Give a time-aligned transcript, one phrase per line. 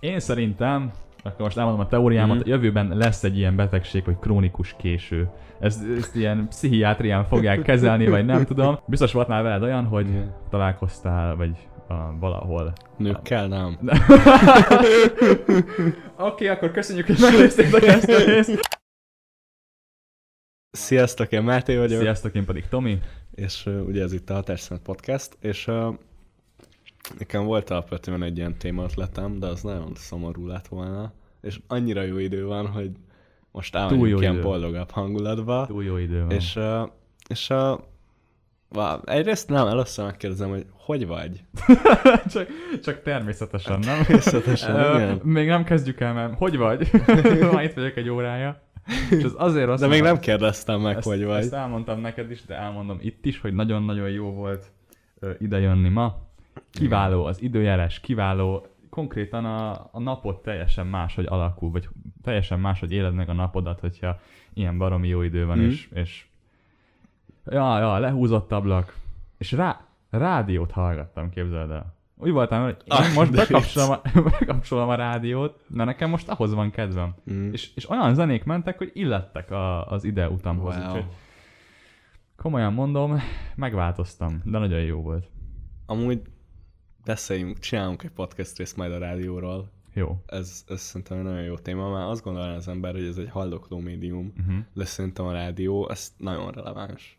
[0.00, 0.90] Én szerintem,
[1.22, 2.44] akkor most elmondom a teóriámat, Mhm.
[2.46, 5.30] a jövőben lesz egy ilyen betegség, hogy krónikus késő.
[5.60, 8.78] Ezt, ezt ilyen pszichiátrián fogják kezelni, vagy nem tudom.
[8.86, 10.34] Biztos volt már veled olyan, hogy Igen.
[10.50, 12.72] találkoztál, vagy uh, valahol.
[12.96, 13.78] Nőkkel nem.
[13.80, 13.90] Oké,
[16.16, 18.60] okay, akkor köszönjük, hogy megnéztétek ezt a részt.
[20.70, 22.98] Sziasztok, én Máté vagyok, Sziasztok, én pedig Tomi.
[23.34, 25.94] és uh, ugye ez itt a Hatásszünet Podcast, és uh,
[27.18, 32.18] nekem volt alapvetően egy ilyen témaötletem, de az nagyon szomorú lett volna, és annyira jó
[32.18, 32.90] idő van, hogy
[33.50, 34.42] most elmegyünk ilyen idő.
[34.42, 36.30] boldogabb hangulatba, Túl jó idő van.
[36.30, 36.58] és,
[37.28, 37.80] és uh,
[38.74, 38.98] Wow.
[39.04, 41.44] Egyrészt nem, először megkérdezem, hogy hogy vagy?
[42.32, 42.48] csak,
[42.82, 44.02] csak természetesen, nem?
[44.02, 45.20] Természetesen, igen.
[45.22, 46.90] Még nem kezdjük el, mert hogy vagy?
[47.52, 48.62] Már itt vagyok egy órája.
[49.10, 51.40] És az azért rossz, De még nem kérdeztem meg, ezt, hogy vagy.
[51.42, 54.70] Ezt elmondtam neked is, de elmondom itt is, hogy nagyon-nagyon jó volt
[55.38, 56.27] idejönni ma.
[56.70, 58.66] Kiváló az időjárás, kiváló.
[58.90, 61.88] Konkrétan a, a napod teljesen máshogy alakul, vagy
[62.22, 64.20] teljesen máshogy éled meg a napodat, hogyha
[64.54, 65.66] ilyen baromi jó idő van, Mhm.
[65.66, 66.26] és, és
[67.50, 68.96] ja, ja, lehúzott ablak,
[69.38, 71.96] és rá, rádiót hallgattam, képzeld el.
[72.16, 74.00] Úgy voltam, hogy én Ah, most bekapcsolom a,
[74.38, 77.14] bekapcsolom a rádiót, mert nekem most ahhoz van kedvem.
[77.32, 77.52] Mm.
[77.52, 80.76] És, és olyan zenék mentek, hogy illettek a, az ide utamhoz.
[80.76, 80.86] Wow.
[80.86, 81.04] Úgyhogy
[82.36, 83.20] komolyan mondom,
[83.54, 85.26] megváltoztam, de nagyon jó volt.
[85.86, 86.22] Amúgy
[87.08, 89.70] beszéljünk, csinálunk egy podcast részt majd a rádióról.
[89.94, 90.22] Jó.
[90.26, 93.30] Ez, ez szerintem egy nagyon jó téma, mert azt gondolná az ember, hogy ez egy
[93.30, 94.64] haldokló médium, Uh-huh.
[94.74, 97.18] de szerintem a rádió, ez nagyon releváns.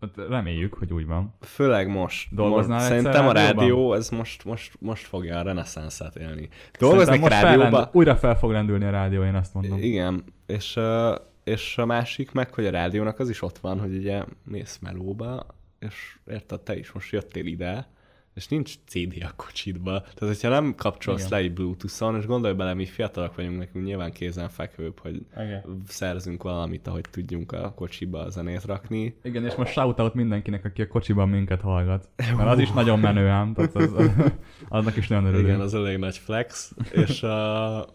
[0.00, 1.34] Hát reméljük, hogy úgy van.
[1.40, 2.34] Főleg most.
[2.34, 6.48] Dolgoznál most Szerintem a rádió, ez most, most, most fogja a reneszánszát élni.
[6.78, 9.78] Dolgoznék most rádióba, fellend, újra fel fog lendülni a rádió, én azt mondom.
[9.78, 10.78] Igen, és,
[11.44, 15.46] és a másik meg, hogy a rádiónak az is ott van, hogy ugye mész melóba,
[15.78, 17.86] és érted, te is most jöttél ide,
[18.36, 20.00] és nincs CD a kocsidba.
[20.00, 21.30] Tehát, hogyha nem kapcsolsz Igen.
[21.30, 25.82] le egy Bluetooth-on, és gondolj bele, mi fiatalok vagyunk, nekünk nyilván kézenfekvőbb, hogy Igen.
[25.88, 29.16] szerzünk valamit, ahogy tudjunk a kocsiba a zenét rakni.
[29.22, 32.08] Igen, és most shoutout mindenkinek, aki a kocsiban minket hallgat.
[32.36, 34.10] Mert az is nagyon menő ám, tehát az, az,
[34.68, 35.46] annak is nagyon örülünk.
[35.46, 36.72] Igen, az elég nagy flex.
[36.92, 37.86] és a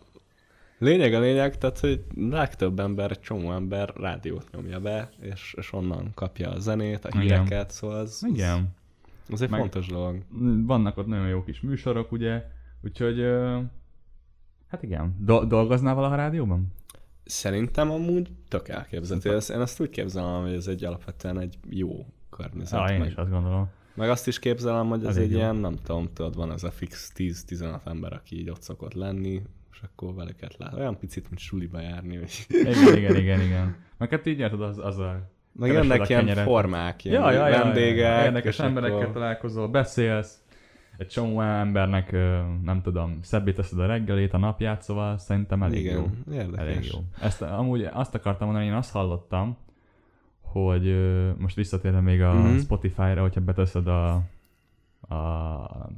[0.78, 5.74] lényeg a lényeg, tehát, hogy legtöbb ember, egy csomó ember rádiót nyomja be, és, és
[5.74, 7.22] onnan kapja a zenét, a Igen.
[7.22, 8.80] híreket, szóval az, Igen.
[9.32, 10.24] Az egy Meg- fontos dolog.
[10.66, 12.44] Vannak ott nagyon jó kis műsorok, ugye,
[12.84, 13.22] úgyhogy
[14.68, 15.16] hát igen.
[15.20, 16.68] Do- dolgoznál valaha rádióban?
[17.24, 19.36] Szerintem amúgy tök elképzelhető.
[19.36, 22.80] Ez- Én azt úgy képzelem, hogy ez egy alapvetően egy jó környezet.
[22.80, 23.70] Ah, én meg, is azt gondolom.
[23.96, 25.38] meg azt is képzelem, hogy ez egy jó.
[25.38, 29.42] ilyen, nem tudom, tudod, van ez a fix 10-15 ember, aki így ott szokott lenni,
[29.72, 30.74] és akkor velüket lát.
[30.74, 32.18] Olyan picit, mint suliba járni.
[32.18, 32.46] Vagy...
[32.50, 33.76] Igen, igen, igen, igen.
[33.98, 35.30] Meg hát így érted, az, az a...
[35.54, 36.44] Meg jönnek a ilyen kenyeret.
[36.44, 38.18] formák, ilyen Ja, ja, ja, vendégek.
[38.20, 40.40] ja, Érdekes és emberekkel akkor- találkozol, beszélsz,
[40.98, 42.12] egy csomó embernek,
[42.64, 46.34] nem tudom, szebbé teszed a reggelét, a napját, szóval szerintem elég Igen, jó.
[46.34, 46.66] érdekes.
[46.66, 47.00] Elég jó.
[47.22, 49.58] Ezt amúgy azt akartam mondani, én azt hallottam,
[50.42, 50.96] hogy
[51.38, 52.58] most visszatérve még a Mhm.
[52.58, 54.14] Spotify-ra, hogyha beteszed a,
[55.08, 55.16] a,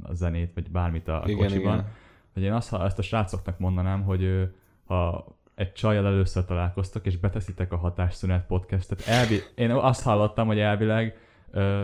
[0.02, 1.86] a zenét, vagy bármit a Igen, kocsiban, igen.
[2.32, 4.48] hogy én azt, ezt a srácoknak mondanám, hogy
[4.84, 10.58] ha egy csajjal először találkoztak, és beteszitek a Hatásszünet podcastet, elvi, én azt hallottam, hogy
[10.58, 11.18] elvileg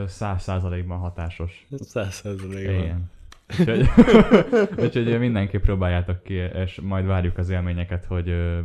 [0.07, 1.67] száz százalékban hatásos.
[1.81, 2.75] Száz százalékban.
[2.75, 3.11] Igen.
[3.59, 3.89] Úgyhogy,
[4.85, 8.59] úgyhogy mindenképp próbáljátok ki, és majd várjuk az élményeket, hogy ö,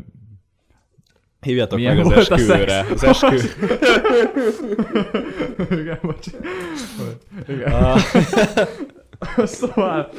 [1.41, 2.85] Hívjatok Milyen meg az esküvőre.
[2.91, 3.35] Az eskü...
[5.81, 6.27] Igen, bocs.
[7.47, 7.71] Igen.
[7.71, 8.01] Ah,
[9.45, 10.09] Szóval,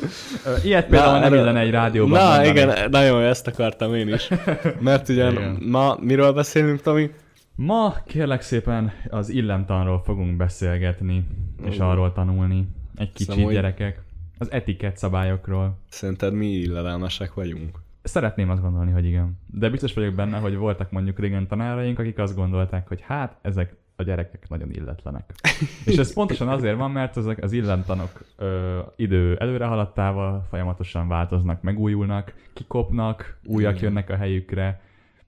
[0.64, 2.48] ilyet például nem erről- illene egy rádióban Na mondani.
[2.48, 4.28] igen, nagyon ezt akartam én is.
[4.80, 5.58] Mert Igen.
[5.70, 7.10] ma miről beszélünk, Tomi?
[7.54, 11.26] Ma kérlek szépen az illemtanról fogunk beszélgetni,
[11.64, 11.84] és Ó.
[11.84, 12.68] arról tanulni.
[12.96, 14.04] Egy kicsit hogy- gyerekek.
[14.38, 15.78] Az etikett szabályokról.
[15.88, 17.78] Szerinted mi illedelmesek vagyunk?
[18.02, 19.38] Szeretném azt gondolni, hogy igen.
[19.46, 23.76] De biztos vagyok benne, hogy voltak mondjuk régen tanáraink, akik azt gondolták, hogy hát ezek
[23.96, 25.34] a gyerekek nagyon illetlenek.
[25.84, 31.62] És ez pontosan azért van, mert ezek az illemtanok ö, idő előre haladtával folyamatosan változnak,
[31.62, 34.80] megújulnak, kikopnak, újak jönnek a helyükre.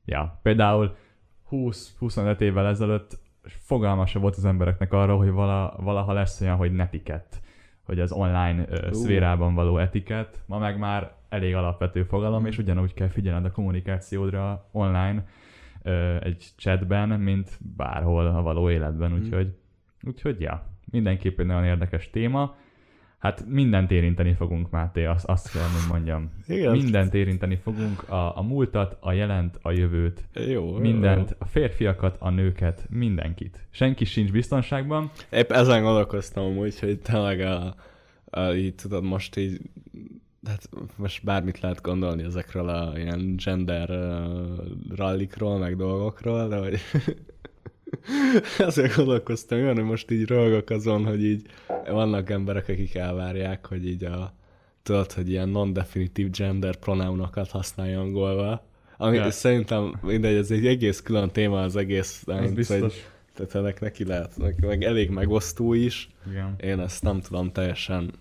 [0.05, 0.97] Ja, például
[1.50, 7.41] 20-25 évvel ezelőtt fogalma volt az embereknek arról, hogy vala, valaha lesz olyan, hogy netikett,
[7.82, 10.41] hogy az online ö, szférában való etikett.
[10.47, 15.25] Ma meg már elég alapvető fogalom, és ugyanúgy kell figyelned a kommunikációdra online
[15.88, 19.14] ö, egy chatben, mint bárhol a való életben, Mm.
[19.14, 19.49] úgyhogy,
[20.02, 22.56] úgyhogy ja, mindenképpen nagyon érdekes téma.
[23.19, 26.31] Hát mindent érinteni fogunk, Máté, azt, azt kell, hogy mondjam.
[26.46, 26.73] Igen.
[26.73, 32.31] Mindent érinteni fogunk, a, a múltat, a jelent, a jövőt, Jó, mindent, a férfiakat, a
[32.31, 33.67] nőket, mindenkit.
[33.70, 35.11] Senki sincs biztonságban.
[35.31, 37.75] Épp ezen gondolkoztam amúgy, hogy tényleg a,
[38.25, 39.61] a, így tudod, most így
[40.46, 46.79] hát most bármit lehet gondolni ezekről a ilyen gender uh, rallikról, meg dolgokról, de hogy
[48.69, 51.46] azért gondolkoztam, olyan, hogy most így röhögök azon, hogy így
[51.87, 54.37] vannak emberek, akik elvárják, hogy így a
[54.82, 58.67] tudod, hogy ilyen non-definitív gender pronounokat használj angolva.
[58.96, 59.31] Ami Ja.
[59.31, 62.25] szerintem mindegy, ez egy egész külön téma az egész.
[62.26, 62.81] Mint, biztos.
[62.81, 66.08] Hogy, tehát ennek neki lehet, meg, meg elég megosztó is.
[66.31, 66.55] Igen.
[66.61, 68.12] Én ezt nem tudom teljesen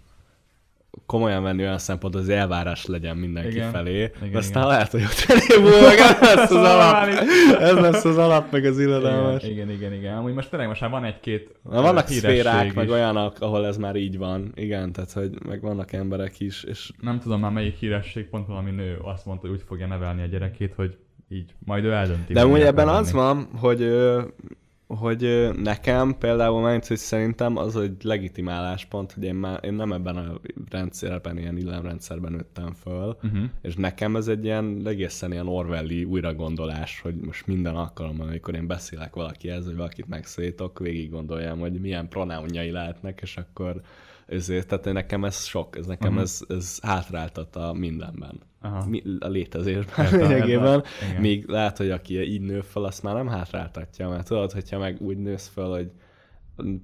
[1.05, 3.71] komolyan venni olyan szempontból, hogy az elvárás legyen mindenki Igen.
[3.71, 4.01] felé.
[4.01, 4.73] Igen, de aztán igen.
[4.75, 7.07] lehet, hogy ott felé meg ez lesz az alap.
[7.59, 9.43] Ez lesz az alap, meg az Igen, illedelmes.
[9.43, 10.17] igen, igen, igen.
[10.17, 12.73] Amúgy most tényleg most már van egy-két Na, vannak szférák, is.
[12.73, 14.51] meg olyanok, ahol ez már így van.
[14.55, 18.71] Igen, tehát hogy meg vannak emberek is, és Nem tudom már melyik híresség, pont valami
[18.71, 20.97] nő azt mondta, hogy úgy fogja nevelni a gyerekét, hogy
[21.29, 22.33] így majd ő eldönti.
[22.33, 23.81] De mi ebben az van, hogy,
[24.87, 29.91] hogy nekem például, mert hogy szerintem az egy legitim álláspont, hogy én, már, én nem
[29.91, 30.39] ebben a
[30.69, 33.43] rendszerben, ilyen illemrendszerben nőttem föl, Uh-huh.
[33.61, 38.67] és nekem ez egy ilyen egészen ilyen Orwelli újragondolás, hogy most minden alkalommal, amikor én
[38.67, 43.81] beszélek valakihez, vagy valakit megszólítok, végig gondoljam, hogy milyen pronounjai lehetnek, és akkor
[44.27, 46.21] ezért, tehát nekem ez sok, ez nekem Mhm.
[46.21, 48.39] ez, ez hátráltat a mindenben.
[48.67, 48.87] Aha.
[49.19, 50.73] A létezésben Értem, lényegében.
[50.75, 51.09] értem.
[51.09, 51.21] Igen.
[51.21, 55.01] Még lehet, hogy aki így nő fel, azt már nem hátráltatja, mert tudod, hogyha meg
[55.01, 55.91] úgy nősz fel, hogy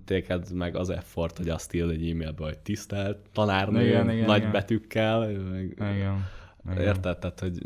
[0.06, 4.38] téged meg az effort, hogy azt írd egy e-mailbe, hogy tisztelt tanárnő, Igen, igen, nagy
[4.38, 4.52] igen.
[4.52, 6.26] betűkkel, meg, Igen.
[6.72, 6.82] Igen.
[6.82, 7.18] érted?
[7.18, 7.58] Tehát, hogy,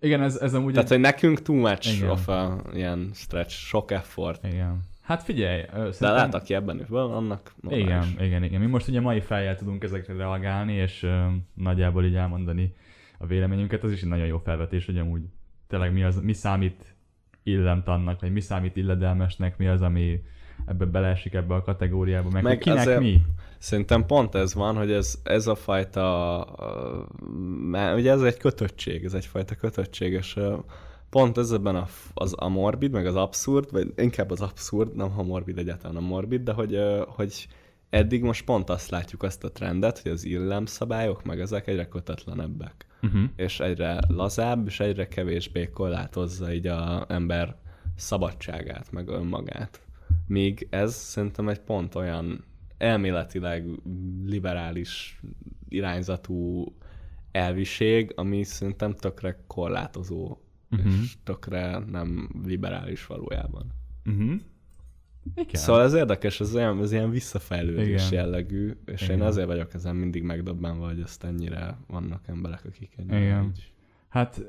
[0.00, 0.72] Igen, ez, ez amúgy...
[0.72, 2.10] tehát, hogy nekünk too much Igen.
[2.10, 4.44] of a ilyen stretch, sok effort.
[4.44, 4.80] Igen.
[5.00, 6.12] Hát figyelj, ö, De szerintem...
[6.12, 7.86] lehet, aki ebben nő fel, annak normális.
[7.86, 8.60] Igen, igen, igen.
[8.60, 12.74] Mi most ugye mai fejjel tudunk ezekre reagálni, és ö, nagyjából így elmondani
[13.22, 13.82] a véleményünket.
[13.82, 15.22] Az is egy nagyon jó felvetés, hogy amúgy
[15.66, 16.94] tényleg mi, az, mi számít
[17.42, 20.22] illemtannak, vagy mi számít illedelmesnek, mi az, ami
[20.66, 23.22] ebbe beleesik ebbe a kategóriába, meg, Meg kinek azért- mi.
[23.58, 26.46] Szerintem pont ez van, hogy ez, ez a fajta,
[27.70, 30.38] mert ugye ez egy kötöttség, ez egyfajta kötöttség, és
[31.10, 35.12] pont ez ebben a, az a morbid, meg az abszurd, vagy inkább az abszurd, nem
[35.16, 37.48] a morbid egyáltalán a morbid, de hogy, hogy
[37.90, 42.86] eddig most pont azt látjuk, azt a trendet, hogy az illemszabályok, meg ezek egyre kötetlenebbek,
[43.02, 43.22] Uh-huh.
[43.36, 47.56] és egyre lazább, és egyre kevésbé korlátozza így a ember
[47.96, 49.86] szabadságát, meg önmagát.
[50.26, 52.44] Míg ez szerintem egy pont olyan
[52.78, 53.66] elméletileg
[54.24, 55.20] liberális
[55.68, 56.64] irányzatú
[57.32, 60.38] elviség, ami szerintem tökre korlátozó,
[60.70, 60.92] uh-huh.
[61.02, 63.72] és tökre nem liberális valójában.
[64.04, 64.40] Uh-huh.
[65.34, 65.60] Igen.
[65.60, 68.24] Szóval ez érdekes, ez ilyen, ez ilyen visszafejlődés Igen.
[68.24, 69.16] jellegű, és Igen.
[69.16, 73.44] én azért vagyok ezen mindig megdöbbenve, hogy ezt ennyire vannak emberek, akik ennyire Igen.
[73.44, 73.72] így...
[74.08, 74.42] Hát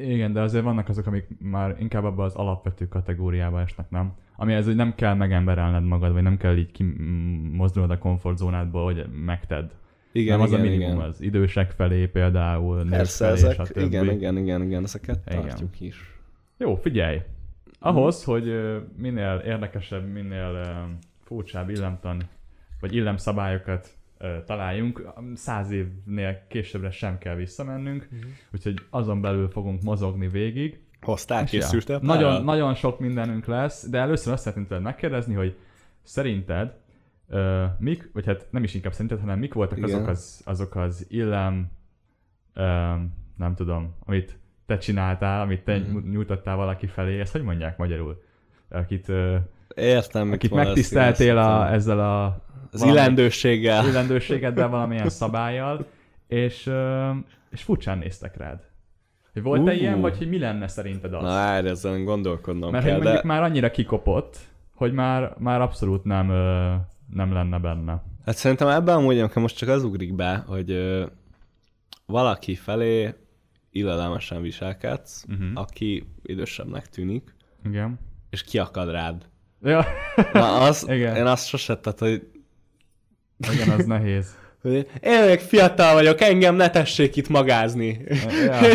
[0.00, 4.12] igen, de azért vannak azok, amik már inkább abban az alapvető kategóriába esnek, nem?
[4.36, 9.06] Ami ez, hogy nem kell megemberelned magad, vagy nem kell így kimozdulnod a komfortzónádból, hogy
[9.24, 9.70] megted.
[10.12, 11.08] Igen, nem az igen, a minimum, igen.
[11.08, 13.76] az idősek felé például, nők Persze, felé, ezek, stb.
[13.76, 15.40] igen, igen, igen, igen, ezeket Igen.
[15.40, 16.18] tartjuk is.
[16.56, 17.20] Jó, figyelj!
[17.82, 18.44] Ahhoz, hogy
[18.96, 20.86] minél érdekesebb, minél
[21.22, 22.22] furcsább illemtan,
[22.80, 23.88] vagy illemszabályokat
[24.46, 28.20] találjunk, száz évnél későbbre sem kell visszamennünk, Mhm.
[28.54, 30.80] úgyhogy azon belül fogunk mozogni végig.
[31.00, 31.98] Hoztál, És ja, készültél?
[32.02, 35.56] nagyon, nagyon sok mindenünk lesz, de először azt szeretném tőled megkérdezni, hogy
[36.02, 36.74] szerinted
[37.28, 39.90] ö, mik, vagy hát nem is inkább szerinted, hanem mik voltak Igen.
[39.90, 41.70] azok az, azok az illem,
[42.54, 42.62] ö,
[43.36, 44.38] nem tudom, amit
[44.70, 46.10] te csináltál, amit te Mhm.
[46.10, 48.22] nyújtottál valaki felé, ezt hogy mondják magyarul?
[48.68, 49.12] Akit,
[49.74, 52.24] Értem, akit megtiszteltél a, ezzel a
[52.72, 53.86] Az valami- illendőséggel.
[53.86, 55.86] illendőségeddel, valamilyen szabályjal,
[56.26, 56.70] és,
[57.50, 58.60] és furcsán néztek rád.
[59.32, 59.74] Hogy volt-e Ú.
[59.74, 61.22] ilyen, vagy hogy mi lenne szerinted az?
[61.22, 64.36] Na, erre ezen gondolkodnom Mert kell, hogy mondjuk de már annyira kikopott,
[64.74, 66.26] hogy már, már abszolút nem,
[67.14, 68.02] nem lenne benne.
[68.24, 71.04] hát szerintem ebben amúgy amikor most csak az ugrik be, hogy ö,
[72.06, 73.14] valaki felé
[73.72, 75.46] illedelmesen viselkedsz, Uh-huh.
[75.54, 77.34] aki idősebbnek tűnik,
[77.64, 77.98] Igen.
[78.30, 79.26] és kiakad rád.
[79.62, 79.86] Ja,
[80.32, 81.16] Na, az, Igen.
[81.16, 82.26] én azt sose, tehát, hogy,
[83.52, 84.38] igen, az nehéz.
[85.00, 88.00] én még fiatal vagyok, engem ne tessék itt magázni.
[88.46, 88.58] Ja.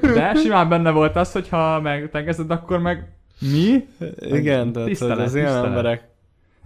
[0.00, 3.08] De simán benne volt az, hogyha megtegezed, akkor meg
[3.40, 3.84] mi?
[4.18, 6.08] Igen, tehát az ilyen emberek,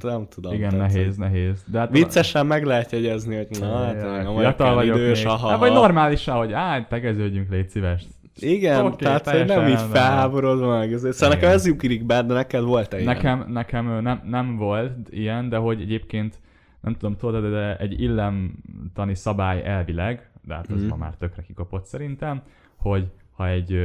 [0.03, 0.53] nem tudom.
[0.53, 1.65] Igen, tehát, nehéz, nehéz.
[1.67, 3.95] De hát Viccesen meg lehet jegyezni, hogy na, hát,
[4.25, 5.33] Ja, fiatal vagyok idős, még.
[5.33, 8.05] aha, Hát, vagy normálisan, hogy á, tegeződjünk, légy szíves.
[8.37, 9.89] Igen, Oké, tehát hogy nem így van.
[9.89, 10.93] felháborodva meg.
[10.97, 11.29] Szóval Igen.
[11.29, 13.15] nekem ez ugrik be, de neked volt-e ilyen?
[13.15, 16.41] Nekem, nekem nem, nem volt ilyen, de hogy egyébként
[16.81, 20.89] nem tudom, tudod, de egy illemtani szabály elvileg, de hát az Mhm.
[20.89, 22.43] ma már tökre kikapott szerintem,
[22.77, 23.79] hogy ha egy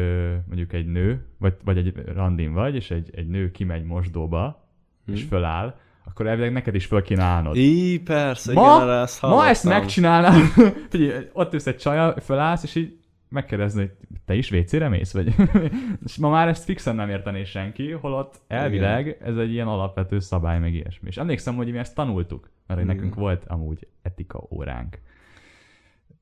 [0.47, 4.67] mondjuk egy nő, vagy, vagy egy randin vagy, és egy, egy nő kimegy mosdóba,
[5.13, 5.29] és Mhm.
[5.29, 5.75] föláll,
[6.09, 7.55] akkor elvileg neked is föl kéne állnod.
[7.55, 9.81] Í, persze, Ma, igen, erre ezt ma ezt hallottam.
[9.81, 10.41] megcsinálnám,
[10.91, 12.97] hogy ott ülsz egy csaja, fölállsz, és így
[13.29, 13.91] megkérdezni, hogy
[14.25, 15.13] te is WC-re mész?
[15.13, 15.35] Vagy?
[16.05, 20.59] és ma már ezt fixen nem értené senki, holott elvileg ez egy ilyen alapvető szabály,
[20.59, 21.07] meg ilyesmi.
[21.07, 22.95] És emlékszem, hogy mi ezt tanultuk, mert Igen.
[22.95, 24.99] nekünk volt amúgy etika óránk.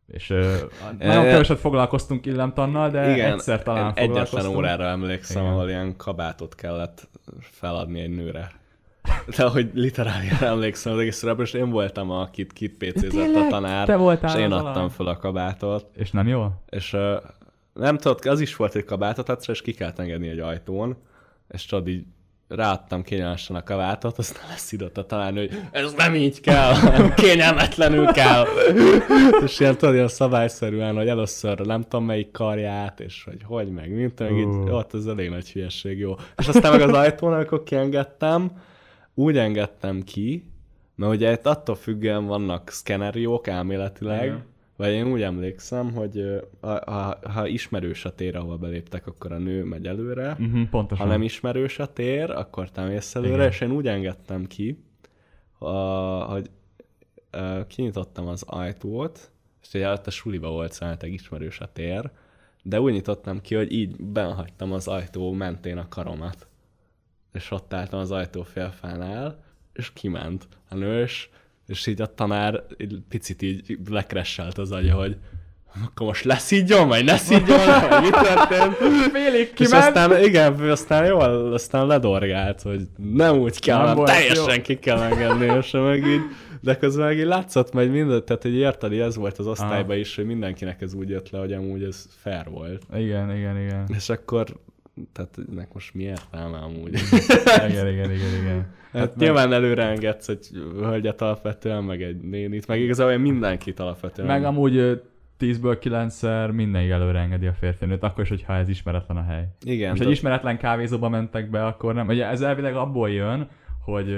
[0.08, 0.27] És
[1.00, 4.58] nagyon E- keveset foglalkoztunk illemtannal, de Igen, egyszer talán egyetlen foglalkoztunk.
[4.58, 5.54] órára emlékszem, Igen.
[5.56, 8.51] ahol ilyen kabátot kellett feladni egy nőre.
[9.38, 13.96] De hogy literálisan emlékszem az egészre, és én voltam, akit kit PC-zett a tanár, Te
[13.96, 16.48] voltál és én adtam fel a kabátot, És nem jó?
[16.70, 17.15] és uh,
[17.74, 20.98] nem tudod, az is volt egy kabátot, egyszer, és ki kellett engedni egy ajtón,
[21.48, 22.03] és tudod így
[22.48, 28.05] ráadtam kényelmesen a kabátot, aztán leszidott a tanárnő, hogy ez nem így kell, hanem kényelmetlenül
[28.05, 28.46] kell.
[29.46, 33.91] és ilyen tudod, ilyen szabályszerűen, hogy először nem tudom melyik karját, és hogy hogy meg,
[33.91, 34.70] mint meg így, Ú.
[34.70, 36.15] ott az elég nagy hülyesség, jó.
[36.38, 38.51] És aztán meg az ajtón, amikor kiengedtem,
[39.15, 40.51] úgy engedtem ki,
[40.95, 44.43] mert ugye itt attól függően vannak szkeneriók elméletileg, Igen.
[44.75, 49.38] vagy én úgy emlékszem, hogy ö, ha, ha, ismerős a tér, ahol beléptek, akkor a
[49.38, 51.05] nő megy előre, Uh-huh, pontosan.
[51.05, 53.48] ha nem ismerős a tér, akkor te mész előre, Igen.
[53.48, 54.84] és én úgy engedtem ki,
[55.57, 55.69] a,
[56.24, 56.50] hogy
[57.31, 59.31] ö, kinyitottam az ajtót,
[59.62, 62.12] és ugye előtte suliba volt szerintem ismerős a tér,
[62.63, 66.48] de úgy nyitottam ki, hogy így benhagytam az ajtó mentén a karomat.
[67.36, 71.30] És ott álltam az ajtó félfánál, és kiment a nős,
[71.68, 75.18] és így a tanár így picit így lekresselt az agya, hogy
[75.86, 77.58] akkor most leszígyom, vagy ne szígyom,
[77.89, 78.75] vagy mi történt?
[79.12, 79.84] Félig És kiment.
[79.84, 84.62] aztán, igen, aztán jól, aztán ledorgált, hogy nem úgy kell, Nem nem volt teljesen jó.
[84.62, 86.22] ki kell engedni, és meg így,
[86.62, 90.25] de közben meg így látszott majd mindent, tehát hogy ez volt az osztályban is, hogy
[90.25, 92.84] mindenkinek ez úgy jött le, hogy amúgy ez fair volt.
[92.96, 93.86] Igen, igen, igen.
[93.96, 94.46] És akkor,
[95.13, 96.93] tehát ennek most mi értelme amúgy?
[97.69, 98.73] Igen, igen, igen, igen.
[98.91, 104.27] Hát meg- nyilván előre engedsz egy hölgyet alapvetően, meg egy nénit, meg igazából mindenkit alapvetően.
[104.27, 104.93] Meg amúgy ö,
[105.39, 109.47] 10-ből 9-szer mindenki előre engedi a férfinőt, akkor is, hogyha ez ismeretlen a hely.
[109.65, 112.07] Igen, Most egy tehát- ismeretlen kávézóba mentek be, akkor nem.
[112.07, 113.47] Ugye ez elvileg abból jön,
[113.81, 114.17] hogy,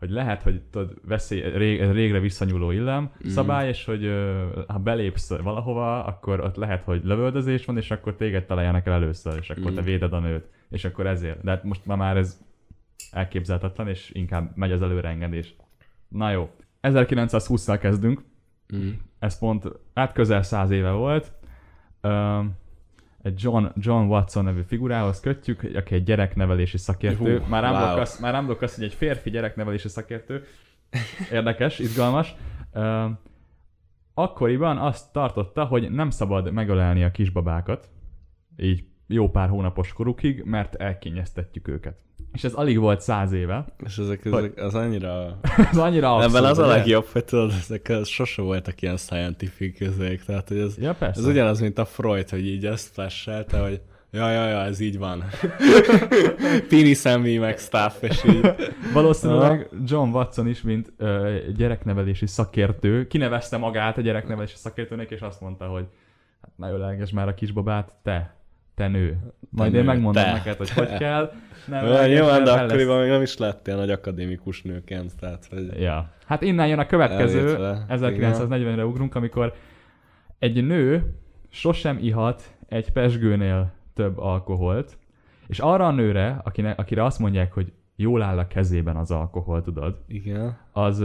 [0.00, 3.28] hogy lehet, hogy tudod, veszély, rég, régre visszanyúló illem Mm.
[3.28, 8.16] szabály, és hogy ö, ha belépsz valahova, akkor ott lehet, hogy lövöldözés van, és akkor
[8.16, 9.74] téged találjanak el először, és akkor Mm.
[9.74, 10.48] te véded a nőt.
[10.70, 11.42] És akkor ezért.
[11.42, 12.40] De hát most ma már ez
[13.10, 15.54] elképzelhetetlen, és inkább megy az előreengedés.
[16.08, 16.50] Na jó.
[16.82, 18.22] 1920-szal kezdünk.
[18.76, 18.88] Mm.
[19.18, 19.64] Ez pont,
[19.94, 21.32] hát közel száz éve volt.
[22.02, 22.58] Um,
[23.22, 27.38] egy John, John Watson nevű figurához kötjük, aki egy gyereknevelési szakértő.
[27.38, 27.98] Hú, már nem wow.
[27.98, 30.44] azt, már nem azt, hogy egy férfi gyereknevelési szakértő.
[31.32, 32.34] Érdekes, izgalmas.
[32.74, 33.18] Um,
[34.14, 37.90] akkoriban azt tartotta, hogy nem szabad megölelni a kisbabákat,
[38.56, 41.98] így jó pár hónapos korukig, mert elkényeztetjük őket.
[42.32, 43.64] És ez alig volt száz éve.
[43.84, 45.38] És ezek, ezek az annyira...
[45.70, 49.78] Ez annyira abszurd, Ebben az a legjobb, hogy tudod, ezek az sose voltak ilyen scientific
[49.78, 51.20] közék, tehát hogy ez, Ja, persze.
[51.20, 54.98] ez ugyanaz, mint a Freud, hogy így ezt flashelte, hogy ja, ja, ja, ez így
[54.98, 55.24] van.
[56.68, 58.54] Pini szemmi, meg stuff, és így.
[58.92, 65.40] Valószínűleg John Watson is, mint ö, gyereknevelési szakértő, kinevezte magát a gyereknevelési szakértőnek, és azt
[65.40, 65.86] mondta, hogy
[66.42, 68.39] hát ne ölelgesd már a kisbabát, te,
[68.80, 69.18] te nő.
[69.50, 70.86] Majd Te én megmondom te, neked, hogy te.
[70.86, 71.32] hogy kell.
[71.66, 75.80] Nem ölelgesd, nyilván, de akkoriban még nem is lettél nagy akadémikus nőként, tehát hogy...
[75.80, 76.10] Ja.
[76.26, 79.54] Hát innen jön a következő, Elvétve, 1940-re ugrunk, amikor
[80.38, 81.14] egy nő
[81.48, 84.98] sosem ihat egy pesgőnél több alkoholt,
[85.46, 89.62] és arra a nőre, akine, akire azt mondják, hogy jól áll a kezében az alkohol,
[89.62, 90.58] tudod, Igen.
[90.72, 91.04] az,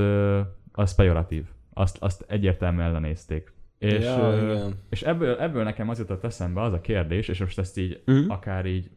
[0.72, 1.46] az pejoratív.
[1.74, 3.54] Azt, azt egyértelműen ellenézték.
[3.86, 4.74] És, Ja, igen.
[4.90, 8.30] és ebből, ebből nekem az jutott eszembe az a kérdés, és most ezt így Mhm.
[8.30, 8.90] akár így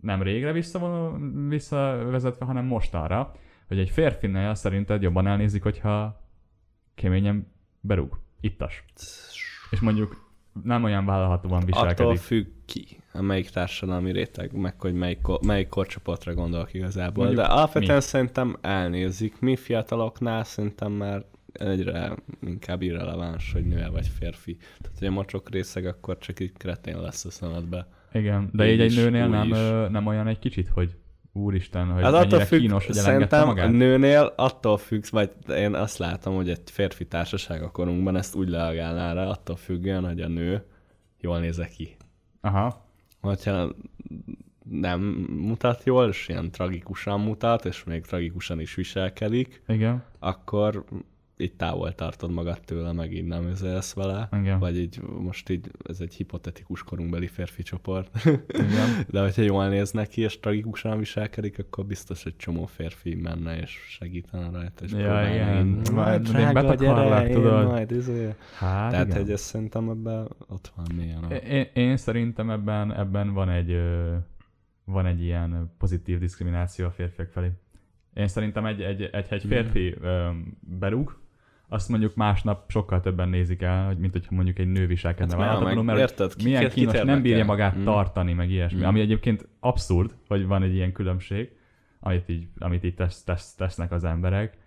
[0.00, 3.32] nem régre visszavonul, visszavezetve, hanem mostanra,
[3.68, 6.22] hogy egy férfinél szerinted jobban elnézik, hogyha
[6.94, 8.84] keményen berúg, ittas.
[9.70, 10.24] És mondjuk
[10.62, 12.18] nem olyan vállalhatóan Attól viselkedik.
[12.18, 17.24] függ ki, a melyik társadalmi réteg, meg hogy melyik, melyik korcsoportra gondolok igazából.
[17.24, 18.00] Mondjuk De alapvetően mi?
[18.02, 19.40] szerintem elnézik.
[19.40, 21.24] Mi fiataloknál szerintem már
[21.58, 24.56] egyre inkább irreleváns, hogy nő vagy férfi.
[24.56, 27.88] Tehát, hogy a mocsok részeg, akkor csak így kretén lesz a szemedbe.
[28.12, 29.90] Igen, de Így így egy nőnél nem, is.
[29.92, 30.96] nem olyan egy kicsit, hogy
[31.32, 33.66] úristen, hogy Hát mennyire attól függ, kínos, hogy elengedte szerintem magát?
[33.66, 38.34] a nőnél attól függ, vagy én azt látom, hogy egy férfi társaság a korunkban ezt
[38.34, 40.64] úgy leagálná rá, attól függően, hogy a nő
[41.20, 41.96] jól néz ki.
[42.40, 42.84] Aha,
[43.20, 43.74] hogyha
[44.70, 50.04] nem mutat jól, és ilyen tragikusan mutat, és még tragikusan is viselkedik, igen.
[50.18, 50.84] akkor
[51.38, 54.58] így távol tartod magad tőle, meg így nem üzelsz vele, Igen.
[54.58, 59.04] vagy így most így, ez egy hipotetikus korunkbeli férfi csoport, Igen.
[59.10, 63.70] de hogyha jól néz neki, és tragikusan viselkedik, akkor biztos egy csomó férfi menne, és
[63.88, 65.66] segítene rajta, és Ja, igen.
[65.66, 67.66] így, Majd még betakarlak, tudod.
[67.66, 68.34] majd, izé.
[68.58, 69.18] Hát Tehát, igen.
[69.20, 71.24] hogy ez szerintem ebben ott van mélyen.
[71.24, 73.76] a- Én, én szerintem ebben, ebben van egy
[74.84, 77.50] van egy ilyen pozitív diszkrimináció a férfiak felé.
[78.14, 80.28] Én szerintem egy, egy, egy, egy férfi ö,
[80.60, 81.18] berúg,
[81.68, 85.40] azt mondjuk másnap sokkal többen nézik el, hogy mint hogyha mondjuk egy nő viselkedne Hát,
[85.40, 87.84] vállalhatatlanul, meg mert érted, milyen kínos, nem bírja magát Mm.
[87.84, 88.80] tartani, meg ilyesmi.
[88.80, 88.84] Mm.
[88.84, 91.50] Ami egyébként abszurd, hogy van egy ilyen különbség,
[92.00, 94.58] amit így, amit így tesz, tesz, tesznek az emberek,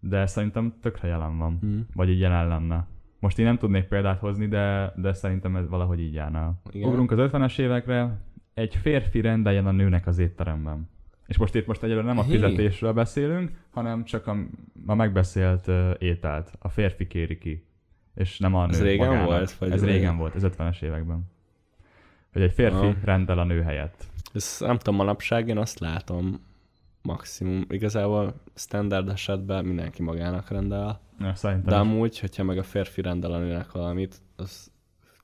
[0.00, 1.60] de szerintem tökre jelen van.
[1.66, 1.80] Mm.
[1.94, 2.86] Vagy így jelen lenne.
[3.20, 6.54] Most én nem tudnék példát hozni, de, de szerintem ez valahogy így járna.
[6.70, 6.88] Igen.
[6.88, 8.20] Ugrunk az 50-es évekre,
[8.54, 10.88] egy férfi rendeljen a nőnek az étteremben.
[11.26, 14.36] És most itt most egyelőre nem a fizetésről beszélünk, hanem csak a,
[14.86, 16.52] a megbeszélt uh, ételt.
[16.58, 17.64] A férfi kéri ki.
[18.14, 19.28] És nem a nő Ez régen magának.
[19.28, 19.96] volt, vagy Ez régen?
[19.96, 21.22] régen volt, ez 50-es években.
[22.32, 22.94] Hogy egy férfi Aha.
[23.04, 24.06] rendel a nő helyett.
[24.34, 26.40] Ez nem tudom, manapság én azt látom
[27.02, 27.64] maximum.
[27.68, 31.80] Igazából standard esetben mindenki magának rendel, Ja, szerintem de is.
[31.80, 34.70] amúgy, hogyha meg a férfi rendel a nőnek valamit, az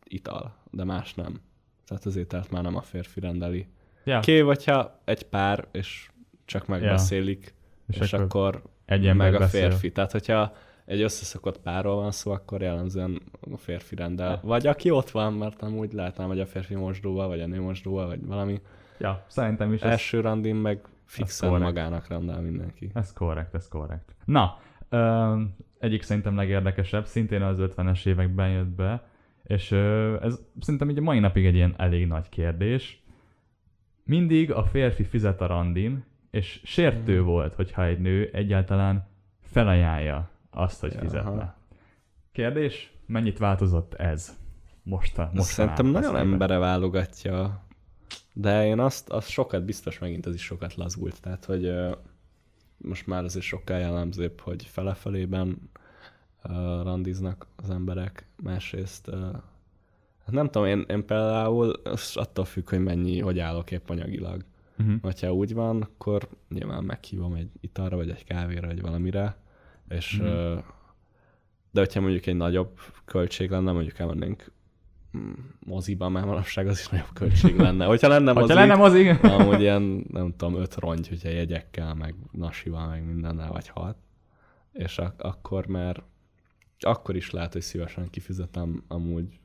[0.04, 1.40] ital, de más nem.
[1.86, 3.66] Tehát az ételt már nem a férfi rendeli.
[4.04, 6.08] Ja, Oké, vagy ha egy pár, és
[6.44, 7.54] csak megbeszélik,
[7.88, 9.60] és, és, és akkor, akkor egy ember meg a beszél.
[9.68, 9.92] férfi.
[9.92, 10.52] Tehát, hogyha
[10.84, 14.40] egy összeszokott párról van szó, akkor jellemzően a férfi rendel.
[14.42, 18.06] Vagy aki ott van, mert amúgy lehetne, hogy a férfi mosdóval, vagy a nő mosdóval,
[18.06, 18.60] vagy valami.
[18.98, 22.90] Ja, szerintem is ez, Első randin meg fixen magának rendel mindenki.
[22.94, 24.14] ez korrekt, ez korrekt.
[24.24, 25.40] Na, ö,
[25.78, 29.02] egyik szerintem legérdekesebb, szintén az 50-es években jött be,
[29.44, 32.99] és ö, ez szerintem így a mai napig egy ilyen elég nagy kérdés.
[34.10, 37.24] Mindig a férfi fizet a randin, és sértő Hmm.
[37.24, 39.08] volt, hogyha egy nő egyáltalán
[39.40, 41.30] felajánlja azt, hogy Ja, fizetne.
[41.30, 41.56] aha.
[42.32, 44.38] Kérdés, mennyit változott ez?
[44.82, 47.64] Most a, Most Szerintem nagyon embere válogatja,
[48.32, 51.72] de én azt, azt sokat, biztos megint ez is sokat lazult, tehát hogy
[52.76, 55.70] most már azért sokkal jellemzőbb, hogy felefelében
[56.44, 56.52] uh,
[56.82, 59.36] randiznak az emberek, másrészt uh,
[60.30, 61.72] nem tudom, én, én például
[62.14, 64.44] attól függ, hogy mennyi, hogy állok épp anyagilag.
[64.78, 65.12] Uh-huh.
[65.20, 69.36] Ha úgy van, akkor nyilván meghívom egy italra, vagy egy kávéra, vagy valamire,
[69.88, 70.58] és ö,
[71.70, 74.52] de hogyha mondjuk egy nagyobb költség lenne, mondjuk elmennénk
[75.18, 77.84] mm, moziba, mert manapság az is nagyobb költség lenne.
[77.84, 82.88] Hogyha lenne mozi, lenne mozi, amúgy ilyen, nem tudom, öt rongy, hogyha jegyekkel, meg nasival,
[82.88, 83.96] meg mindennel, vagy hat,
[84.72, 86.02] és ak- akkor már
[86.80, 89.39] akkor is lehet, hogy szívesen kifizetem amúgy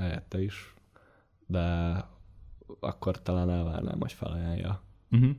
[0.00, 0.74] helyette is,
[1.46, 1.94] de
[2.80, 4.82] akkor talán elvárnám, hogy felajánlja.
[5.10, 5.30] uh-huh.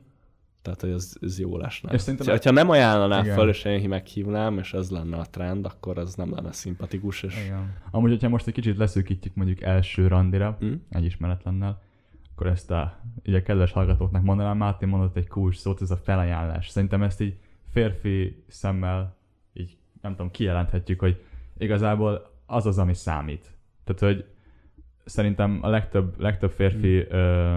[0.62, 1.92] Tehát, hogy ez, ez jó lesne.
[1.92, 5.64] És szerintem- Ha, ha nem ajánlaná fel, és én meghívnám, és ez lenne a trend,
[5.64, 7.72] akkor az nem lenne szimpatikus, és Igen.
[7.90, 10.72] Amúgy, hogyha most egy kicsit leszűkítjük mondjuk első randira, Hm?
[10.88, 11.82] egy ismeretlennel,
[12.34, 15.96] akkor ezt a, így a kedves hallgatóknak mondanám, Máté mondott egy kulcs szót, ez a
[15.96, 16.68] felajánlás.
[16.68, 17.36] Szerintem ezt így
[17.70, 19.16] férfi szemmel
[19.52, 21.24] így, nem tudom, kijelenthetjük, hogy
[21.58, 23.52] igazából az az, ami számít.
[23.84, 24.24] Tehát, hogy
[25.04, 27.56] szerintem a legtöbb, legtöbb férfi ö,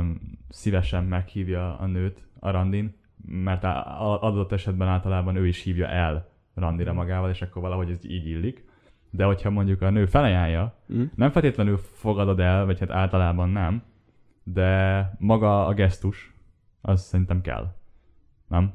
[0.49, 6.29] szívesen meghívja a nőt a randin, mert a- adott esetben általában ő is hívja el
[6.53, 8.65] randira magával, és akkor valahogy ez így illik.
[9.09, 11.01] De hogyha mondjuk a nő felajánlja, Hm?
[11.15, 13.83] nem feltétlenül fogadod el, vagy hát általában nem,
[14.43, 16.33] de maga a gesztus,
[16.81, 17.73] az szerintem kell.
[18.47, 18.73] Nem?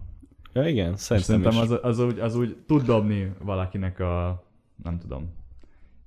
[0.52, 1.70] Ja, igen, szerintem, szerintem is.
[1.70, 4.44] az, az, úgy, az úgy tud dobni valakinek a,
[4.82, 5.32] nem tudom,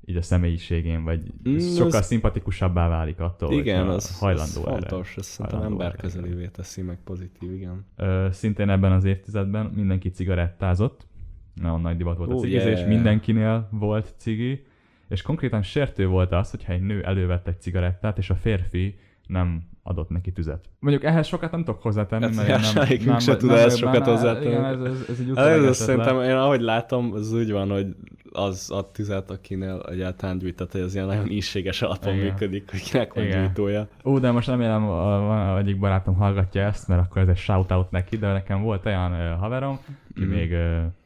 [0.06, 4.68] így a személyiségén, vagy Mm, sokkal az- szimpatikusabbá válik attól, igen, hogyha az, hajlandó az
[4.68, 4.88] erre.
[4.88, 7.86] fontos, ez szerintem emberközelévé teszi, meg pozitív, igen.
[7.96, 11.08] Ö, szintén ebben az évtizedben mindenki cigarettázott,
[11.54, 12.88] nagyon nagy divat volt a Ó, cigizés, yeah.
[12.90, 14.66] mindenkinél volt cigi,
[15.10, 18.96] és konkrétan sértő volt az, hogyha egy nő elővett egy cigarettát, és a férfi
[19.28, 20.66] nem adott neki tüzet.
[20.80, 23.50] Mondjuk ehhez sokat nem tudok hozzátenni, Hát mert én nem, semmelyikünk nem, se nem tud
[23.52, 24.46] ehhez sokat hozzátenni.
[24.46, 27.70] Igen, ez, ez, ez egy Hát ez utólag szerintem, én ahogy látom, az úgy van,
[27.70, 27.88] hogy
[28.32, 32.26] az a tüzet, akinél egyáltalán gyújtott, hogy az ilyen nagyon ízséges alapon Igen.
[32.26, 33.44] működik, hogy kinek van Igen.
[33.44, 33.88] gyújtója.
[34.06, 38.18] Ó, de most remélem a, egyik barátom hallgatja ezt, mert akkor ez egy shoutout neki,
[38.18, 39.80] de nekem volt olyan haverom,
[40.12, 40.34] aki Mhm.
[40.34, 40.56] még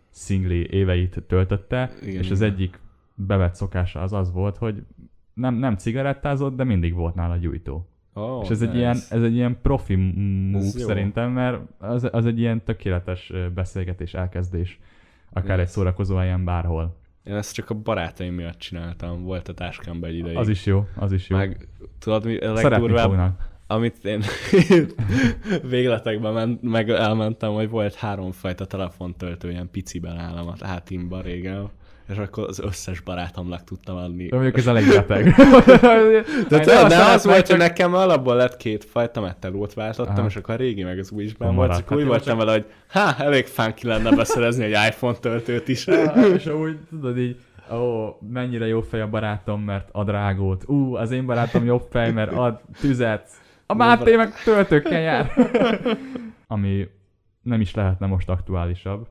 [0.10, 2.80] szingli éveit töltötte, Igen, és az egyik
[3.16, 4.84] bevett szokása az az volt, hogy
[5.34, 7.88] nem, nem cigarettázott, de mindig volt nála gyújtó.
[8.18, 12.26] Oh, és ez egy, ilyen, ez egy ilyen profi move Ez szerintem, mert az, az
[12.26, 14.80] egy ilyen tökéletes beszélgetés, elkezdés.
[15.30, 15.60] Akár Igen.
[15.60, 16.96] egy szórakozó helyen bárhol.
[17.24, 20.38] Én ezt csak a barátaim miatt csináltam, volt a táskámban egy ideig.
[20.38, 21.38] Az is jó, az is jó.
[21.38, 21.68] Meg
[22.00, 23.50] tudod, mi a legdurvább, fognak.
[23.68, 24.24] amit én
[25.70, 31.70] végletekben ment, meg elmentem, hogy volt háromfajta telefontöltő ilyen piciben állam a hátimban régen,
[32.10, 34.28] és akkor az összes barátomnak tudtam adni.
[34.28, 35.36] De mondjuk ez elég beteg.
[36.50, 40.54] De tudod, nem az volt, hogy nekem alapból lett két fajta mettelót váltottam, és akkor
[40.54, 41.88] a régi meg az új is Akkor ben volt, maradt.
[41.88, 45.88] csak úgy Hát voltam vele, hogy há, elég funky lenne beszerezni egy iPhone töltőt is.
[46.34, 47.38] és úgy tudod így,
[47.74, 50.64] ó, mennyire jó fej a barátom, mert ad rágót.
[50.70, 53.30] Ú, az én barátom jobb fej, mert ad tüzet.
[53.66, 55.32] A Máté meg töltőkkel jár.
[56.48, 56.88] Ami
[57.42, 59.08] nem is lehetne most aktuálisabb.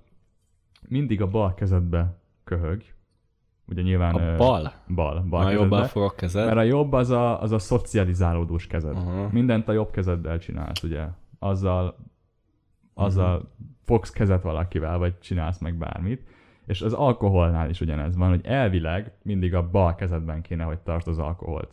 [0.88, 2.82] Mindig a bal kezedbe köhög.
[3.68, 4.14] Ugye nyilván...
[4.14, 4.72] A bal?
[4.94, 5.62] Bal, bal kezedbe.
[5.62, 6.44] jobban fogok kezed.
[6.44, 8.96] Mert a jobb az a, az a szocializálódós kezed.
[8.96, 9.28] Aha.
[9.32, 11.06] Mindent a jobb kezeddel csinálsz, ugye.
[11.38, 11.96] Azzal,
[12.94, 13.44] azzal Mhm.
[13.84, 16.28] fogsz kezet valakivel, vagy csinálsz meg bármit.
[16.66, 21.08] És az alkoholnál is ugyanez van, hogy elvileg mindig a bal kezedben kéne, hogy tartsd
[21.08, 21.70] az alkoholt.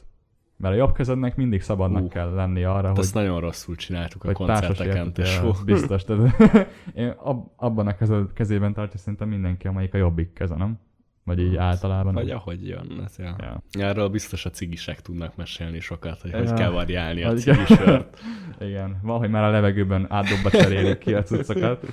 [0.58, 2.08] Mert a jobb kezednek mindig szabadnak Hú.
[2.08, 5.14] kell lenni arra, Hát hogy, ezt nagyon rosszul csináltuk a hogy koncerteken.
[5.14, 5.54] tesó.
[5.66, 6.04] biztos.
[6.06, 10.80] Tehát, én ab, abban a kezed, kezében tartja szerintem mindenki, amelyik a jobbik keze, nem?
[11.24, 12.14] Vagy így általában.
[12.14, 13.02] Vagy ahogy jön.
[13.06, 13.36] Ez ja.
[13.40, 13.62] Ja.
[13.88, 16.54] Erről biztos a cigisek tudnak mesélni sokat, hogy hogy Ja.
[16.54, 18.20] kell variálni a Hogy- cigisört.
[18.60, 21.86] Igen, van, hogy már a levegőben átdobba cserélik ki a cuccokat.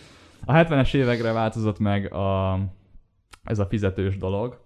[0.45, 2.59] A 70-es évekre változott meg a,
[3.45, 4.61] ez a fizetős dolog.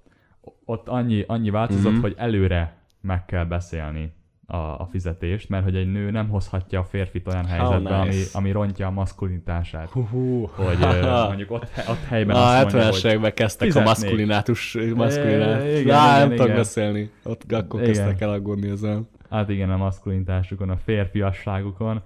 [0.64, 1.92] Ott annyi, annyi változott, Mhm.
[1.92, 2.00] mm-hmm.
[2.00, 4.12] hogy előre meg kell beszélni
[4.46, 8.38] a, a fizetést, mert hogy egy nő nem hozhatja a férfit olyan helyzetbe, ami, nice.
[8.38, 9.88] ami rontja a maszkulinitását.
[9.90, 10.78] Hú, Hogy
[11.28, 13.88] mondjuk ott, ott helyben Na, a azt mondja, 70-es hogy kezdtek a fizetnék.
[13.88, 15.62] maszkulinátus, maszkulinát.
[15.62, 16.56] igen, Igen, Lá, nem igen, tudok igen.
[16.56, 17.10] beszélni.
[17.22, 17.92] Ott akkor Igen.
[17.92, 19.08] kezdtek el aggódni ezen.
[19.30, 22.02] hát igen, a maszkulinitásukon, a férfiasságukon.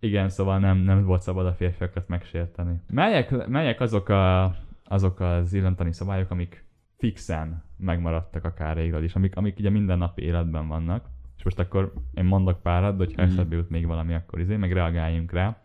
[0.00, 2.80] Igen, szóval nem, nem volt szabad a férfiakat megsérteni.
[2.90, 4.54] Melyek, melyek azok, a,
[4.84, 6.64] azok az illentani szabályok, amik
[6.98, 11.04] fixen megmaradtak akár régről is, amik, amik ugye mindennapi életben vannak.
[11.36, 13.30] És most akkor én mondok párat, de hogyha Mhm.
[13.30, 15.60] eszedbe jut még valami, akkor izé, meg reagáljunk rá.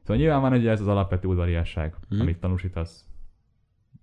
[0.00, 2.20] Szóval nyilván van ugye ez az alapvető udvariasság, Mhm.
[2.20, 3.08] amit tanúsítasz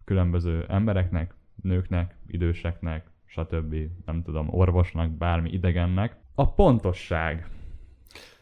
[0.06, 3.76] különböző embereknek, nőknek, időseknek, stb.
[4.06, 6.16] Nem tudom, orvosnak, bármi idegennek.
[6.36, 7.48] A pontosság.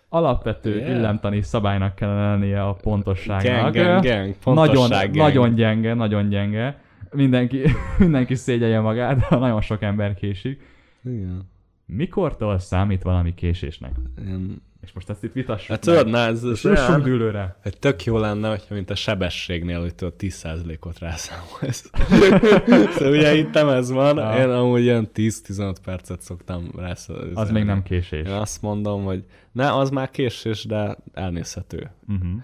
[0.10, 0.90] Alapvető Yeah.
[0.90, 3.74] illemtani szabálynak kellene lennie a pontosságnak.
[3.74, 4.04] Gang, gang.
[4.04, 5.16] nagyon, Pontosság, gang.
[5.16, 6.82] nagyon gyenge, nagyon gyenge.
[7.12, 7.62] Mindenki,
[7.98, 10.62] mindenki szégyelje magát, de nagyon sok ember késik.
[11.04, 11.50] Igen.
[11.86, 13.96] Mikortól számít valami késésnek?
[14.26, 14.62] Ilyen...
[14.82, 17.58] És most ezt itt vitassuk Hát tudod, na, ez, ez olyan, dűlőre.
[17.64, 21.92] hogy tök jó lenne, hogyha mint a sebességnél, hogy tudod 10%-ot rászámolsz.
[22.96, 24.44] szóval ugye itt nem ez van, Ja.
[24.44, 27.32] én amúgy ilyen 10-15 percet szoktam rászámolni.
[27.34, 28.28] Az még nem késés.
[28.28, 31.92] Én azt mondom, hogy ne, az már késés, de elnézhető.
[32.08, 32.42] Uh-huh.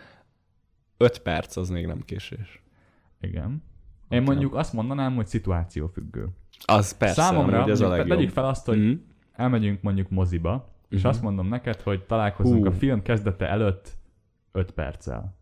[0.98, 2.64] 5 perc az még nem késés.
[3.22, 3.64] Igen.
[4.10, 6.28] Én mondjuk azt mondanám, hogy szituációfüggő.
[6.66, 8.08] Az persze, Számomra, ez a legjobb.
[8.18, 8.92] tegyük fel azt, hogy Mhm.
[9.34, 11.08] elmegyünk mondjuk moziba, és Mhm.
[11.08, 12.70] azt mondom neked, hogy találkozunk Hú.
[12.70, 13.92] a film kezdete előtt
[14.52, 15.36] 5 perccel.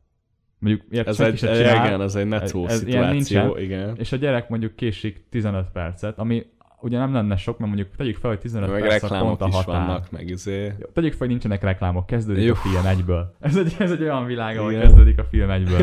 [0.59, 3.57] Mondjuk ilyet Ez egy, csinál, igen, ez egy netó Ez- szituáció, nincsen.
[3.57, 3.95] igen.
[3.97, 6.45] és a gyerek mondjuk késik 15 percet, ami
[6.83, 9.49] ugye nem lenne sok, mert mondjuk tegyük fel, hogy 15 Meg perc a pont a
[9.49, 9.65] határ.
[9.85, 10.73] vannak, meg izé.
[10.93, 12.51] Tegyük fel, hogy nincsenek reklámok, kezdődik Jó.
[12.51, 13.35] a film egyből.
[13.39, 15.79] Ez egy, ez egy olyan világ, ahol kezdődik a film egyből.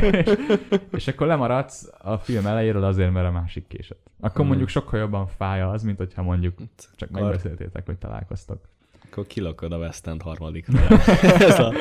[0.00, 0.36] és,
[0.98, 4.10] és akkor lemaradsz a film elejéről azért, mert a másik késett.
[4.20, 4.46] Akkor Hmm.
[4.46, 6.54] mondjuk sokkal jobban fáj az, mint hogyha mondjuk
[6.96, 8.60] csak Akkor- megbeszéltétek, hogy találkoztok.
[9.10, 10.78] Akkor kilakod a West End harmadikra.
[11.48, 11.72] ez, a,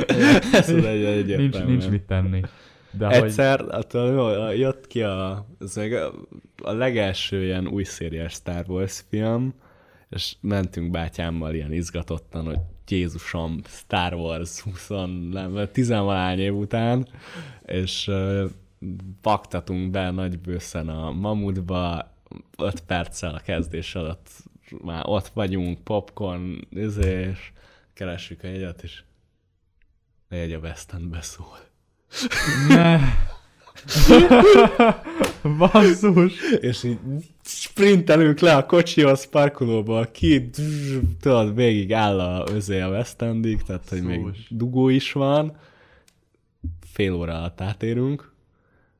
[0.51, 2.41] ez az egy, egy Nincs, nincs mit tenni.
[2.97, 9.03] De hogy, Egyszer, attól jött ki a, még a, legelső ilyen új szériás Star Wars
[9.09, 9.53] film,
[10.09, 14.89] és mentünk bátyámmal ilyen izgatottan, hogy Jézusom, Star Wars 20,
[15.31, 15.93] nem, 10
[16.37, 17.07] év után,
[17.65, 18.11] és
[19.21, 22.13] paktatunk be nagy bőszen a mamutba,
[22.57, 24.29] 5 perccel a kezdés alatt
[24.83, 27.51] már ott vagyunk, popcorn, és
[27.93, 29.03] keressük a jegyet, és
[30.29, 31.57] a jegy a West Endbe szól.
[32.67, 32.99] Ne.
[35.57, 36.33] Basszus!
[36.59, 36.97] és így
[37.43, 40.49] sprintelünk le a kocsihoz, parkolóból ki,
[41.19, 45.57] tudod, végig áll a özé a West Endig, tehát hogy még dugó is van,
[46.91, 48.33] fél óra alatt átérünk,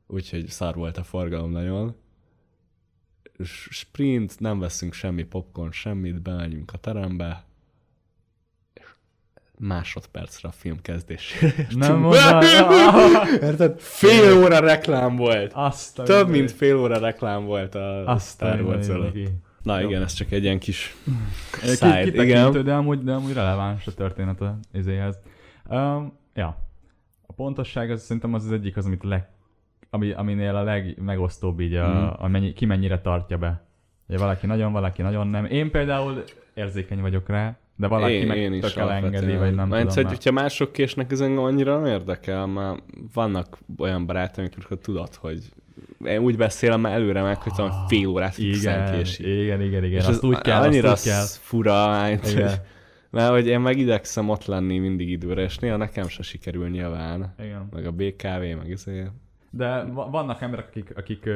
[0.06, 1.94] úgyhogy szar volt a forgalom nagyon.
[3.70, 7.44] Sprint, nem veszünk semmi popcorn, semmit, bemegyünk a terembe,
[9.58, 11.66] másodpercre a film kezdésére.
[11.70, 12.04] Nem
[13.48, 13.80] Érted?
[13.80, 15.52] Fél óra reklám volt.
[15.54, 19.28] Azt Több mint fél óra reklám volt a Azt Star Wars előtt.
[19.62, 19.88] Na Jó.
[19.88, 20.96] igen, ez csak egy ilyen kis
[21.60, 22.64] kitekintő, igen.
[22.64, 25.18] de amúgy, de amúgy releváns a történet a izéhez.
[25.68, 26.56] Um, ja.
[27.26, 29.28] A pontosság az szerintem az az egyik az, amit leg,
[29.90, 32.24] ami, aminél a legmegosztóbb így, a, Mhm.
[32.24, 33.64] a mennyi, ki mennyire tartja be.
[34.08, 35.44] Ugye valaki nagyon, valaki nagyon nem.
[35.44, 36.22] Én például
[36.54, 40.04] érzékeny vagyok rá, de valaki én, meg én is tök elengedi, vagy nem Mert tudom.
[40.04, 45.14] hogy, hogyha mások késnek, ez engem annyira nem érdekel, mert vannak olyan barátaim, amikor tudod,
[45.14, 45.48] hogy
[46.04, 49.26] én úgy beszélem már előre meg, hogy tudom, fél órát fixen Igen, késik.
[49.26, 50.00] igen, igen, igen.
[50.00, 51.24] És azt úgy kell, annyira azt úgy kell.
[51.26, 52.18] fura, Igen.
[52.20, 52.60] hogy,
[53.10, 57.34] mert hogy én meg idegszem ott lenni mindig időre, és néha nekem se sikerül nyilván.
[57.38, 57.68] Igen.
[57.72, 59.06] Meg a BKV, meg izé.
[59.50, 61.28] De va- vannak emberek, akik, akik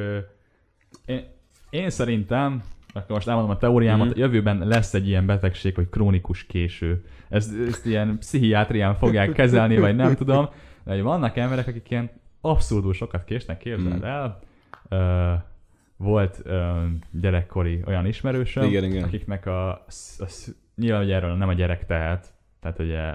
[1.07, 1.24] én,
[1.70, 4.18] én szerintem, akkor most elmondom a teóriámat, Mhm.
[4.18, 4.20] mm.
[4.20, 7.05] jövőben lesz egy ilyen betegség, hogy krónikus késő.
[7.29, 10.48] Ezt, ezt ilyen pszichiátrián fogják kezelni, vagy nem tudom.
[10.85, 14.05] De hogy vannak emberek, akik ilyen abszurdul sokat késnek, képzeld Mhm.
[14.05, 14.38] el.
[14.88, 15.33] Ö,
[15.96, 16.70] volt ö,
[17.20, 19.03] gyerekkori olyan ismerősöm, Igen, igen.
[19.03, 19.85] akiknek a, a,
[20.18, 20.26] a,
[20.76, 23.12] nyilván hogy erről nem a gyerek tehet, tehát ugye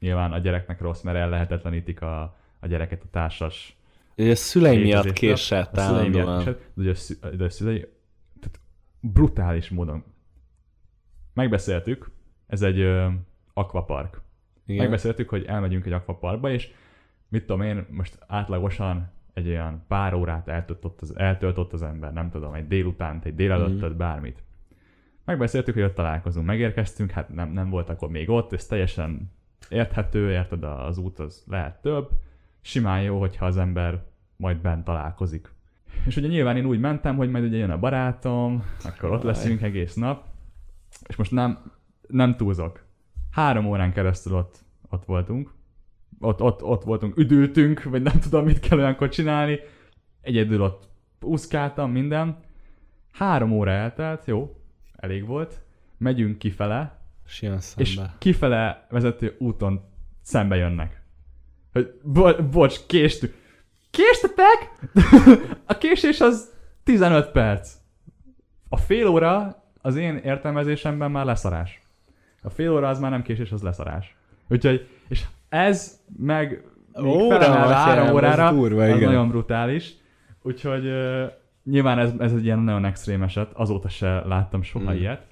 [0.00, 3.76] nyilván a gyereknek rossz, mert ellehetetlenítik a, a gyereket a társas
[4.16, 6.38] Ugye a szüleim miatt késett szülei miatt állandóan.
[6.38, 7.86] késett, de ugye a, szü- de a szülei
[9.12, 10.04] brutális módon
[11.32, 12.10] megbeszéltük,
[12.46, 13.08] ez egy ö,
[13.52, 14.20] akvapark.
[14.66, 14.82] Igen.
[14.82, 16.72] Megbeszéltük, hogy elmegyünk egy akvaparkba, és
[17.28, 21.82] mit tudom én, most átlagosan egy olyan pár órát eltölt ott az, eltölt ott az
[21.82, 23.98] ember, nem tudom, egy délutánt, egy délelőttöt, Mhm.
[23.98, 24.42] bármit.
[25.24, 29.32] Megbeszéltük, hogy ott találkozunk, megérkeztünk, hát nem, nem volt akkor még ott, ez teljesen
[29.68, 32.08] érthető, érted, az út az lehet több,
[32.60, 34.04] simán jó, hogyha az ember
[34.36, 35.52] majd bent találkozik.
[36.06, 39.62] És ugye nyilván én úgy mentem, hogy majd ugye jön a barátom, akkor ott leszünk
[39.62, 40.24] egész nap,
[41.06, 41.72] és most nem,
[42.08, 42.84] nem túlzok.
[43.30, 45.52] Három órán keresztül ott, ott voltunk,
[46.20, 49.58] ott, ott, ott voltunk, üdültünk, vagy nem tudom, mit kell olyankor csinálni,
[50.20, 50.88] egyedül ott
[51.20, 52.38] úszkáltam, minden.
[53.12, 54.56] Három óra eltelt, jó,
[54.96, 55.60] elég volt,
[55.98, 57.02] megyünk kifele,
[57.78, 59.80] És kifele vezető úton
[60.22, 61.02] szembe jönnek.
[61.72, 63.42] Hogy bo- bocs, késtük.
[63.94, 64.70] Késtetek?
[65.72, 66.52] a késés az
[66.84, 67.72] 15 perc.
[68.68, 71.82] A fél óra az én értelmezésemben már leszarás.
[72.42, 74.16] A fél óra az már nem késés, az leszarás.
[74.48, 76.64] Úgyhogy, és ez meg
[77.00, 79.08] még Óra három órára, az durva, az igen.
[79.08, 79.94] nagyon brutális.
[80.42, 81.24] Úgyhogy uh,
[81.64, 84.96] nyilván ez, ez egy ilyen nagyon extrém eset, azóta se láttam soha Mm.
[84.96, 85.26] ilyet.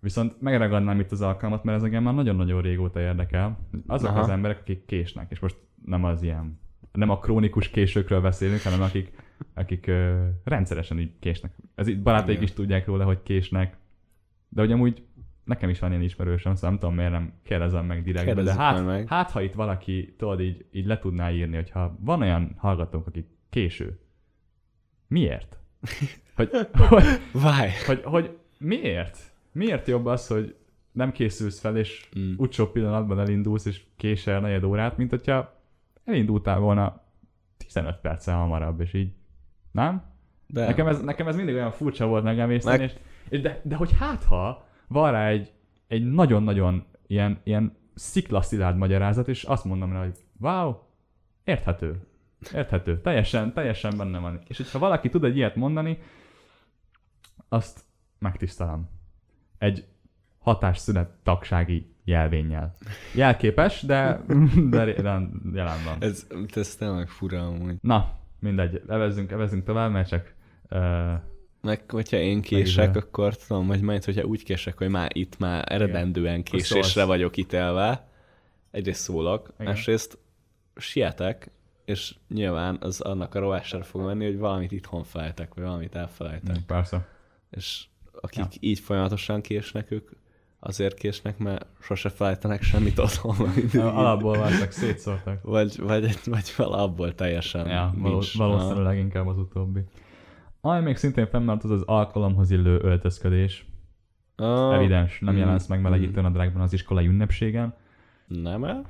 [0.00, 3.58] Viszont megragadnám itt az alkalmat, mert ez engem már nagyon-nagyon régóta érdekel.
[3.86, 4.20] Azok Aha.
[4.20, 6.60] az emberek, akik késnek, és most nem az ilyen,
[6.98, 9.12] nem a krónikus későkről beszélünk, hanem akik,
[9.54, 11.52] akik uh, rendszeresen így késnek.
[11.74, 13.76] Ez itt barátaik is tudják róla, hogy késnek,
[14.48, 15.02] de hogy amúgy
[15.44, 18.84] nekem is van ilyen ismerősöm, szóval nem tudom miért nem kérdezem meg direktbe, de hát,
[18.84, 19.08] meg.
[19.08, 23.26] hát ha itt valaki, tudod, így, így le tudná írni, hogyha van olyan hallgatónk, akik
[23.50, 23.98] késő,
[25.06, 25.58] miért?
[26.34, 26.50] Hogy,
[26.88, 27.70] hogy, Váj!
[27.86, 29.18] hogy, hogy miért?
[29.52, 30.56] Miért jobb az, hogy
[30.92, 32.32] nem készülsz fel, és Mm.
[32.36, 35.57] utcsó pillanatban elindulsz, és késel negyed órát, mint hogyha
[36.08, 37.02] elindultál volna
[37.56, 39.12] 15 perccel hamarabb, és így,
[39.70, 40.02] nem?
[40.46, 43.92] De Nekem ez, nekem ez mindig olyan furcsa volt megemészteni, Meg- és, de, de hogy
[43.98, 45.52] hát ha van rá egy,
[45.86, 50.74] egy nagyon-nagyon ilyen, ilyen sziklaszilárd magyarázat, és azt mondom rá, hogy wow,
[51.44, 52.06] érthető.
[52.54, 53.00] Érthető.
[53.00, 54.40] Teljesen, teljesen benne van.
[54.46, 55.98] És hogyha valaki tud egy ilyet mondani,
[57.48, 57.84] azt
[58.18, 58.88] megtisztelem.
[59.58, 59.86] Egy
[60.38, 62.76] hatásszünet tagsági jelvénnyel.
[63.14, 64.20] Jelképes, de,
[64.70, 65.96] de jelen jelen van.
[66.00, 67.74] ez, ez tényleg fura amúgy.
[67.80, 70.34] Na, mindegy, evezzünk, evezzünk tovább, mert csak
[70.70, 71.12] uh,
[71.62, 73.02] Meg hogyha én kések, Megizol.
[73.08, 77.06] akkor tudom, hogy majd, hogyha úgy kések, hogy már itt már eredendően késésre szólsz.
[77.06, 78.08] vagyok itelve,
[78.70, 79.66] egyrészt szólok, Igen.
[79.66, 80.18] másrészt
[80.76, 81.50] sietek,
[81.84, 86.56] és nyilván az annak a rovására fog menni, hogy valamit itthon felejtek, vagy valamit elfelejtek.
[86.66, 87.06] persze.
[87.50, 87.84] És
[88.20, 88.46] akik Ja.
[88.60, 90.10] így folyamatosan késnek, ők
[90.60, 93.36] azért késnek, mert sose felejtenek semmit otthon.
[93.74, 95.42] Alapból váltak, szétszórtak.
[95.42, 98.36] Vagy, vagy, vagy valabból teljesen Ja, nincs.
[98.36, 99.80] valószínűleg inkább az utóbbi.
[100.60, 103.66] Ami még szintén fennmaradt, az az alkalomhoz illő öltözködés.
[104.36, 107.74] Ah, Evidens, nem mm, jelensz meg melegítő nadrágban az iskolai ünnepségen.
[108.26, 108.84] Nem el?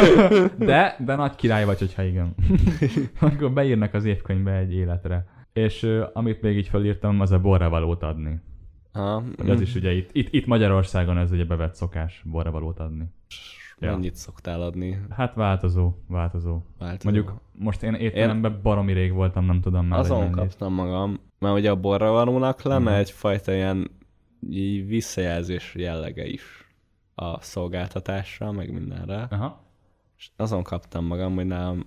[0.58, 2.34] De, de nagy király vagy, hogyha igen.
[3.20, 5.26] Akkor beírnak az évkönyvbe egy életre.
[5.52, 8.40] És uh, amit még így felírtam, az a borravalót adni.
[8.98, 13.04] Ha, Hogy az is ugye itt, itt, itt Magyarországon ez ugye bevett szokás borravalót adni.
[13.78, 13.90] Ja.
[13.90, 15.00] Mennyit szoktál adni?
[15.10, 16.60] Hát változó, változó.
[16.78, 17.10] Változó.
[17.10, 21.70] Mondjuk most én étteremben baromi rég voltam, nem tudom már, Azon kaptam magam, mert ugye
[21.70, 22.98] a borra valónak lenne Mhm.
[22.98, 23.90] egyfajta ilyen
[24.86, 26.42] visszajelzés jellege is
[27.14, 29.26] a szolgáltatásra, meg mindenre.
[29.30, 29.64] Aha.
[30.16, 31.84] És azon kaptam magam, hogy nálam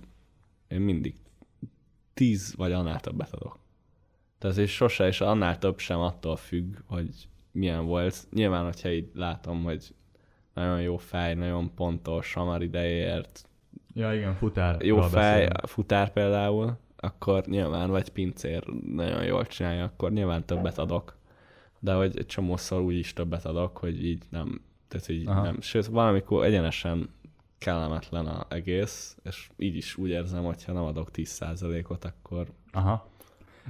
[0.68, 1.14] én mindig
[2.14, 3.58] tíz vagy annál többet adok.
[4.42, 8.26] Tehát és sose, és annál több sem attól függ, hogy milyen volt.
[8.32, 9.94] Nyilván, hogyha így látom, hogy
[10.54, 13.46] nagyon jó fej, nagyon pontos, hamar ideért,
[13.94, 14.82] Ja igen, futár.
[14.84, 21.16] jó fej, futár például, akkor nyilván, vagy pincér nagyon jól csinálja, akkor nyilván többet adok.
[21.78, 25.42] De hogy egy csomószor úgy is többet adok, hogy így nem, tehát így Aha.
[25.42, 25.60] nem.
[25.60, 27.08] Sőt, valamikor egyenesen
[27.58, 33.10] kellemetlen az egész, és így is úgy érzem, hogy ha nem adok 10%-ot, akkor Aha.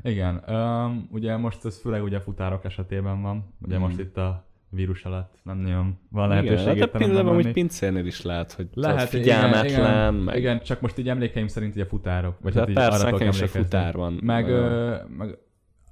[0.03, 3.85] Igen, um, ugye most ez főleg ugye futárok esetében van, ugye Mhm.
[3.85, 7.43] most itt a vírus alatt nem nagyon van Igen, lehetőség hát a étteremben pillanatban úgy
[7.43, 7.55] menni.
[7.55, 10.37] pincérnél is lehet, hogy Lehet, figyelmetlen, igen, meg...
[10.37, 12.37] igen, csak most így emlékeim szerint ugye futárok.
[12.41, 14.13] Vagy hát így persze, nekem is a futár van.
[14.23, 15.39] Meg, ö, meg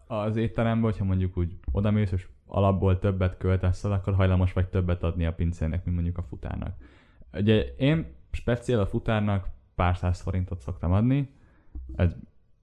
[0.07, 5.03] az étteremben, hogyha mondjuk úgy odamész, és alapból többet költesz el, akkor hajlamos vagy többet
[5.03, 6.75] adni a pincérnek, mint mondjuk a futárnak.
[7.33, 11.31] Ugye én speciál a futárnak pár száz forintot szoktam adni,
[11.97, 12.17] ez,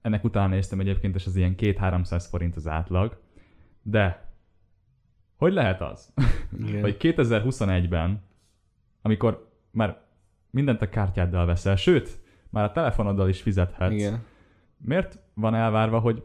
[0.08, 3.20] ennek utána néztem egyébként, és az ilyen 2-300 forint az átlag,
[3.82, 4.32] de
[5.36, 6.12] hogy lehet az,
[6.66, 6.80] Igen.
[6.80, 8.22] hogy 2021-ben,
[9.02, 10.00] amikor már
[10.50, 14.24] mindent a kártyáddal veszel, sőt, már a telefonoddal is fizethetsz, Igen.
[14.76, 16.24] miért van elvárva, hogy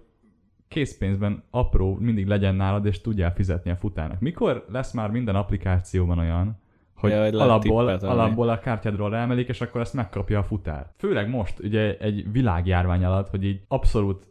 [0.68, 4.20] készpénzben apró mindig legyen nálad, és tudjál fizetni a futárnak?
[4.20, 6.62] Mikor lesz már minden applikációban olyan,
[7.10, 10.92] hogy, Ja, alapból, tippet alapból a kártyádról emelik, és akkor ezt megkapja a futár.
[10.98, 14.28] Főleg most, ugye egy világjárvány alatt, hogy így abszolút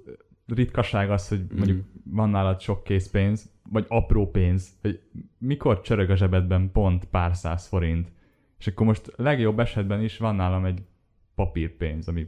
[0.47, 2.15] ritkaság az, hogy mondjuk Mhm.
[2.17, 5.01] van nálad sok készpénz, vagy apró pénz, hogy
[5.39, 8.13] mikor csörög a zsebedben pont pár száz forint,
[8.59, 10.81] és akkor most legjobb esetben is van nálam egy
[11.35, 12.27] papírpénz, ami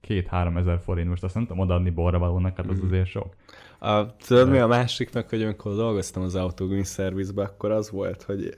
[0.00, 2.86] két-három ezer forint, most azt nem tudom odaadni borra valónak, hát az Mhm.
[2.86, 3.34] azért sok.
[3.78, 8.22] A, tudod mi a másik meg, hogy amikor dolgoztam az autógumi szervizbe, akkor az volt,
[8.22, 8.54] hogy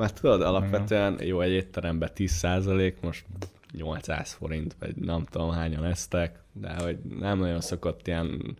[0.00, 3.24] már tudod, alapvetően jó, egy étteremben 10% most
[3.72, 8.56] 800 forint, vagy nem tudom hányan eztek, de hogy nem nagyon szokott ilyen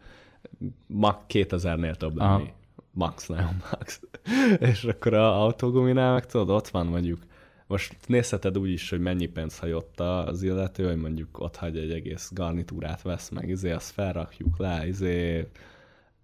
[0.87, 2.43] mag 2000-nél több lenni.
[2.43, 2.59] Aha.
[2.93, 4.01] Max, nagyon max.
[4.71, 7.19] És akkor a autóguminál meg tudod, ott van mondjuk,
[7.67, 11.91] most nézheted úgy is, hogy mennyi pénz hagyott az illető, hogy mondjuk ott hagy egy
[11.91, 15.49] egész garnitúrát vesz meg, izé, azt felrakjuk le, izé,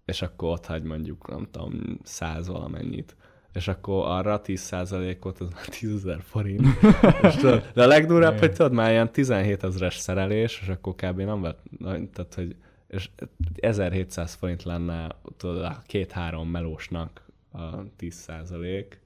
[0.05, 3.15] és akkor ott hagy mondjuk, nem tudom, száz valamennyit.
[3.53, 6.67] És akkor arra 10%-ot, az már 10 ezer forint.
[7.21, 8.39] és tudod, de a legdurvább, Igen.
[8.39, 11.19] hogy tudod, már ilyen 17 ezeres szerelés, és akkor kb.
[11.19, 11.59] nem vett,
[12.13, 12.55] tehát, hogy
[12.87, 13.09] és
[13.55, 18.99] 1700 forint lenne tudod, a két-három melósnak a 10 százalék,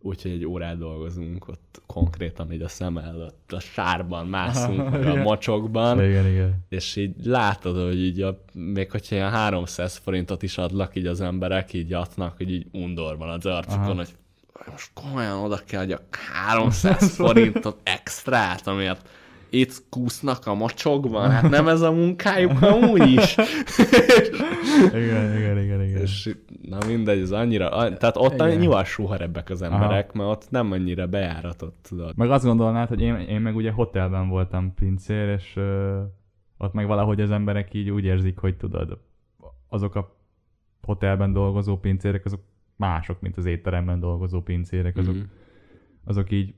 [0.00, 5.10] úgyhogy egy órát dolgozunk ott konkrétan így a szem előtt, a sárban mászunk, meg a
[5.10, 5.22] Igen.
[5.22, 6.64] mocsokban, Igen, igen.
[6.68, 11.20] és így látod, hogy így a, még hogyha ilyen 300 forintot is adlak így az
[11.20, 13.94] emberek, így atnak, hogy így undor van az arcukon, Aha.
[13.94, 14.14] hogy
[14.70, 19.08] most komolyan oda kell adjak 300 forintot extrát, amiért
[19.50, 23.36] itt kúsznak a mocsokban, hát nem ez a munkájuk amúgy is.
[24.94, 26.00] Igen, igen, igen, igen.
[26.00, 28.56] És na mindegy, ez annyira, a- tehát ott Igen.
[28.58, 32.16] nyilván suharebbek az emberek, mert ott nem annyira bejáratott, tudod.
[32.16, 36.00] Meg azt gondolnád, hogy én, én meg ugye hotelben voltam pincér, és ö,
[36.58, 38.98] ott meg valahogy az emberek így úgy érzik, hogy tudod,
[39.68, 40.16] azok a
[40.82, 42.40] hotelben dolgozó pincérek, azok
[42.76, 45.22] mások, mint az étteremben dolgozó pincérek, azok, Mhm.
[46.04, 46.54] azok így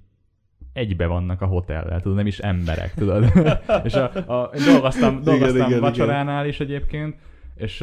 [0.73, 3.25] egybe vannak a hotellel, tudod, nem is emberek, tudod.
[3.85, 5.81] és a, a, én dolgoztam, dolgoztam igen, igen.
[5.81, 7.17] vacsoránál is egyébként,
[7.55, 7.77] és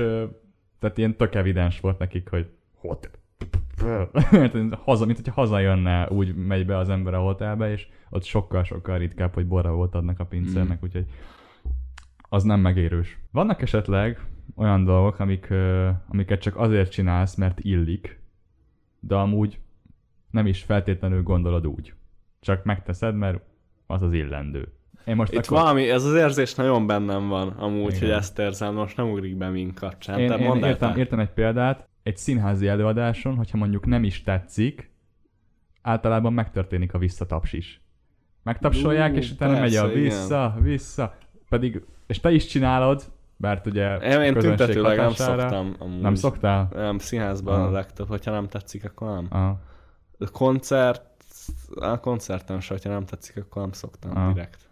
[0.79, 3.11] tehát ilyen tök evidens volt nekik, hogy hotel.
[4.85, 9.33] haza, mint hogyha hazajönne, úgy megy be az ember a hotelbe, és ott sokkal-sokkal ritkább,
[9.33, 10.83] hogy borra volt adnak a pincérnek, Mm.
[10.83, 11.05] úgyhogy
[12.29, 13.17] az nem megérős.
[13.31, 14.19] Vannak esetleg
[14.55, 15.53] olyan dolgok, amik,
[16.07, 18.19] amiket csak azért csinálsz, mert illik,
[18.99, 19.59] de amúgy
[20.31, 21.93] nem is feltétlenül gondolod úgy.
[22.45, 23.39] Csak megteszed, mert
[23.87, 24.73] az az illendő.
[25.05, 25.57] Én most Itt akkor...
[25.57, 27.99] valami, ez az érzés nagyon bennem van, amúgy, Igen.
[27.99, 30.19] hogy ezt érzem, most nem ugrik be mink kapcsán.
[30.19, 30.99] Én, Te én mondd el értem, te.
[30.99, 34.91] értem egy példát, egy színházi előadáson, hogyha mondjuk nem is tetszik,
[35.81, 37.81] általában megtörténik a visszataps is.
[38.43, 40.03] Megtapsolják, Ú, és utána megy a persze, igen.
[40.03, 41.17] vissza, vissza,
[41.49, 43.03] pedig, és te is csinálod,
[43.37, 45.75] mert ugye Én, én tüntetőleg nem szoktam.
[45.79, 46.01] Amúgy.
[46.01, 46.69] Nem szoktál?
[46.73, 49.27] Nem, színházban a legtöbb, hogyha nem tetszik, akkor nem.
[49.29, 49.59] Aha.
[50.19, 51.14] A koncert,
[51.75, 54.31] a koncerten se, hogyha nem tetszik, akkor nem szoktam Aha.
[54.33, 54.69] direkt.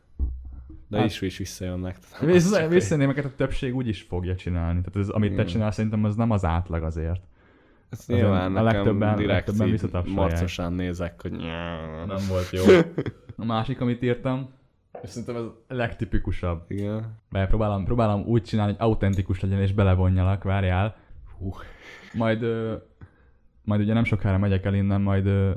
[0.88, 1.98] De Hát- is is visszajönnek.
[2.20, 4.80] az Vissza, visszanémeket a többség úgy is fogja csinálni.
[4.82, 7.22] Tehát ez, amit te csinálsz, szerintem az nem az átlag azért.
[7.90, 11.32] Ez nyilván a legtöbben- direkt legtöbben marcosan nézek, hogy
[12.08, 12.64] Nem volt jó.
[13.38, 14.50] A másik, amit írtam,
[15.02, 16.64] és szerintem ez a legtipikusabb.
[16.68, 17.18] Igen.
[17.30, 20.96] Mert próbálom, próbálom úgy csinálni, hogy autentikus legyen és belevonjalak, várjál.
[21.38, 21.52] Hú.
[22.14, 22.76] Majd, ö,
[23.64, 25.52] majd ugye nem sokára megyek el innen, majd ö,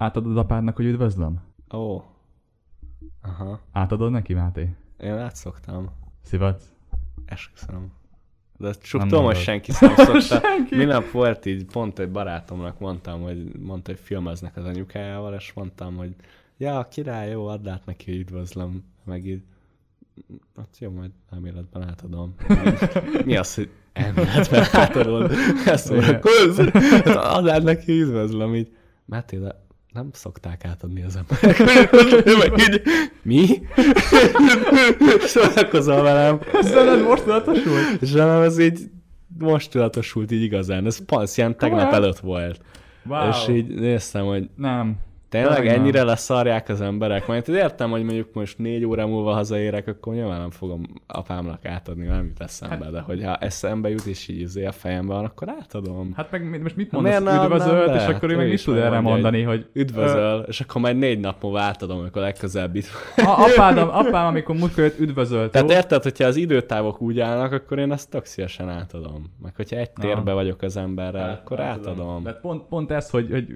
[0.00, 1.40] átadod apádnak, hogy üdvözlöm?
[1.74, 2.02] Ó.
[3.22, 3.60] Aha.
[3.72, 4.74] Átadod neki, Máté?
[4.98, 5.90] Én átszoktam.
[6.22, 6.62] Szivat?
[7.24, 7.92] Esküszöm.
[8.58, 10.20] De csak tudom, hogy senki nem szokta.
[10.20, 10.76] Senki.
[10.76, 15.96] Minap volt így, pont egy barátomnak mondtam, hogy mondta, hogy filmeznek az anyukájával, és mondtam,
[15.96, 16.14] hogy
[16.56, 19.42] ja, király, jó, add át neki, hogy üdvözlöm, meg így,
[20.56, 22.34] hát jó, majd elméletben átadom.
[23.24, 25.32] Mi az, hogy elméletben átadod?
[25.66, 26.20] Ezt Igen.
[26.20, 26.58] "Kösz,
[27.14, 28.76] add át neki, üdvözlöm, így.
[29.04, 31.90] Máté, de nem szokták átadni az emberek.
[33.22, 33.46] Mi?
[35.20, 36.40] Szórakozol velem.
[36.60, 38.02] Szerinted most tudatosult?
[38.02, 38.80] És nem, ez így
[39.38, 40.86] most tudatosult így igazán.
[40.86, 42.60] Ez passz, ilyen tegnap előtt volt.
[43.04, 43.28] Wow.
[43.28, 44.96] És így néztem, hogy Nem.
[45.30, 45.74] Tényleg nem.
[45.74, 47.26] ennyire leszarják az emberek.
[47.26, 52.06] Majd értem, hogy mondjuk most négy óra múlva hazaérek, akkor nyilván nem fogom apámnak átadni,
[52.06, 55.48] nem jut eszembe, Hát- de hogyha eszembe jut és így izé a fejembe van, akkor
[55.60, 56.12] átadom.
[56.16, 57.22] Hát meg most mit Hát mondasz?
[57.22, 59.66] miért Üdvözölt, és akkor ő Ő meg mit is tud erre mondani, hogy...
[59.72, 64.56] Üdvözöl, és akkor majd négy nap múlva átadom, amikor legközelebb itt a, apád, apám, amikor
[64.56, 65.50] múltkor jött, üdvözölt.
[65.52, 69.32] Tehát érted, hogyha az időtávok úgy állnak, akkor én ezt tök szívesen átadom.
[69.42, 71.92] Meg hogyha egy térbe vagyok az emberrel, Hát, akkor átadom.
[71.92, 72.22] átadom.
[72.22, 73.46] De pont, pont ez, hogy, hogy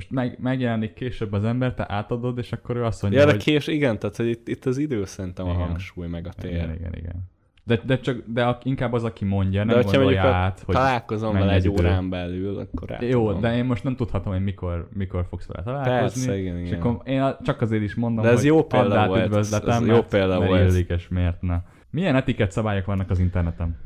[0.00, 3.32] most meg, megjelenik később az ember, te átadod, és akkor ő azt mondja, Ja, de
[3.32, 3.42] hogy...
[3.42, 5.62] kés, igen, tehát hogy itt, itt az idő szerintem a Igen.
[5.66, 6.50] hangsúly, meg a tér.
[6.52, 7.28] Igen, igen, igen.
[7.64, 10.62] De, de, csak, de a- inkább az, aki mondja, De nem hogyha gondolja a- át,
[10.66, 11.70] hogy Találkozom vele egy idő.
[11.74, 13.10] órán belül, akkor átadom.
[13.10, 16.26] Jó, de én most nem tudhatom, hogy mikor, mikor fogsz vele találkozni.
[16.26, 16.80] Persze, igen, És igen.
[16.80, 19.86] akkor én a- csak azért is mondom, De ez hogy jó példa volt, ez- ez
[19.86, 20.70] jó példa volt.
[20.70, 21.56] illik, és miért ne.
[21.90, 23.76] Milyen etikett szabályok vannak az interneten?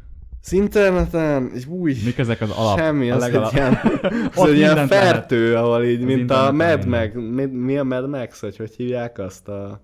[0.45, 2.78] Az interneten, új, Mik ezek az alap?
[2.78, 3.78] semmi, az legalap- egy ilyen,
[4.34, 4.88] az egy ilyen lehet.
[4.88, 6.86] fertő, ahol így, Az mint a Mad.
[6.86, 9.80] Max, mi, mi a Mad Max, vagy hogy hívják azt a,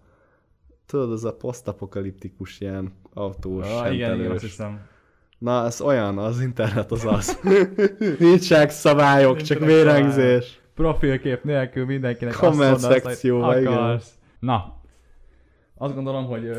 [0.86, 4.80] tudod, az a posztapokaliptikus ilyen autós, Ah, igen, igen, azt hiszem.
[5.38, 7.38] Na, ez olyan, az internet az az.
[8.18, 10.60] Nincsenek szabályok, csak Nincsenek vérengzés.
[10.74, 13.72] Profilkép nélkül mindenkinek Comment azt mondasz, szekcióba, hogy igen.
[13.72, 14.10] akarsz.
[14.40, 14.80] Na,
[15.74, 16.50] azt gondolom, hogy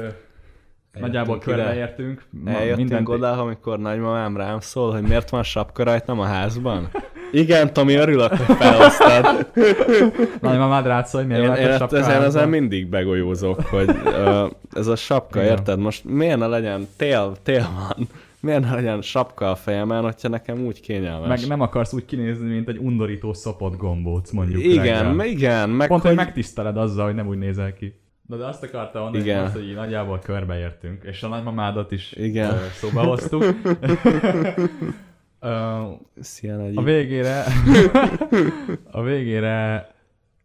[0.94, 2.24] ö, nagyjából körbeértünk.
[2.46, 6.90] Eljöttünk mindent- oda, amikor nagymamám rám szól, hogy miért van sapka rajtam a házban.
[7.32, 9.52] Igen, Tomi, örülök, hogy felhoztad.
[10.42, 13.90] Nagymamád rád szól, hogy miért Én, van én a sapka ezen, ezen mindig begolyózok, hogy
[13.90, 15.52] uh, ez a sapka, Igen.
[15.52, 15.80] érted?
[15.80, 18.08] Most miért ne legyen, tél, tél van,
[18.40, 21.28] miért ne legyen sapka a fejemen, hogyha nekem úgy kényelmes.
[21.40, 25.26] Meg nem akarsz úgy kinézni, mint egy undorító szopott gombóc, mondjuk igen, reggel.
[25.26, 26.26] igen, meg Pont, hogy hogy...
[26.26, 28.00] megtiszteled azzal, hogy nem úgy nézel ki.
[28.32, 29.44] Na de azt akarta mondani, Igen.
[29.44, 32.58] azt, hogy így nagyjából körbeértünk, és a nagymamádat is Igen.
[32.74, 33.44] szóba hoztuk.
[36.20, 36.78] Szia, nagy...
[36.78, 37.44] a végére,
[38.92, 39.88] a végére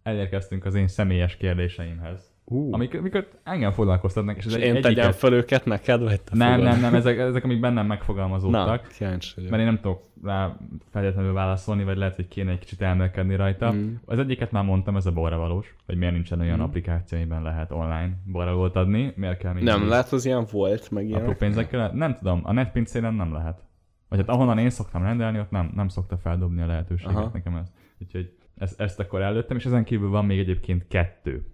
[0.02, 2.35] elérkeztünk az én személyes kérdéseimhez.
[2.48, 5.14] Ú, Amik, amiket engem foglalkoztatnak, és, ez és egy, én tegyem egyiket...
[5.14, 6.64] fel őket neked, vagy te Nem, fogod?
[6.72, 8.88] nem, nem, ezek, ezek amik bennem Na, megfogalmazódtak.
[8.88, 9.50] kíváncsi vagyok.
[9.50, 10.56] Mert én nem tudok rá
[10.90, 13.72] feltétlenül válaszolni, vagy lehet, hogy kéne egy kicsit elmélkedni rajta.
[13.72, 13.94] Mm.
[14.04, 16.62] Az egyiket már mondtam, ez a borravalós, hogy miért nincsen olyan Mm.
[16.62, 21.04] applikáció, amiben lehet online borravalót adni, miért kell még Nem, lehet, az ilyen volt, meg
[21.10, 21.36] apró ilyen.
[21.36, 21.90] pénzekkel?
[21.94, 23.64] Nem tudom, a netpincéren nem lehet.
[24.08, 27.30] Vagy hát ahonnan én szoktam rendelni, ott nem, nem szokta feldobni a lehetőséget Aha.
[27.32, 27.72] nekem ez.
[28.00, 31.46] Úgyhogy ezt, ezt akkor előttem, és ezen kívül van még egyébként kettő.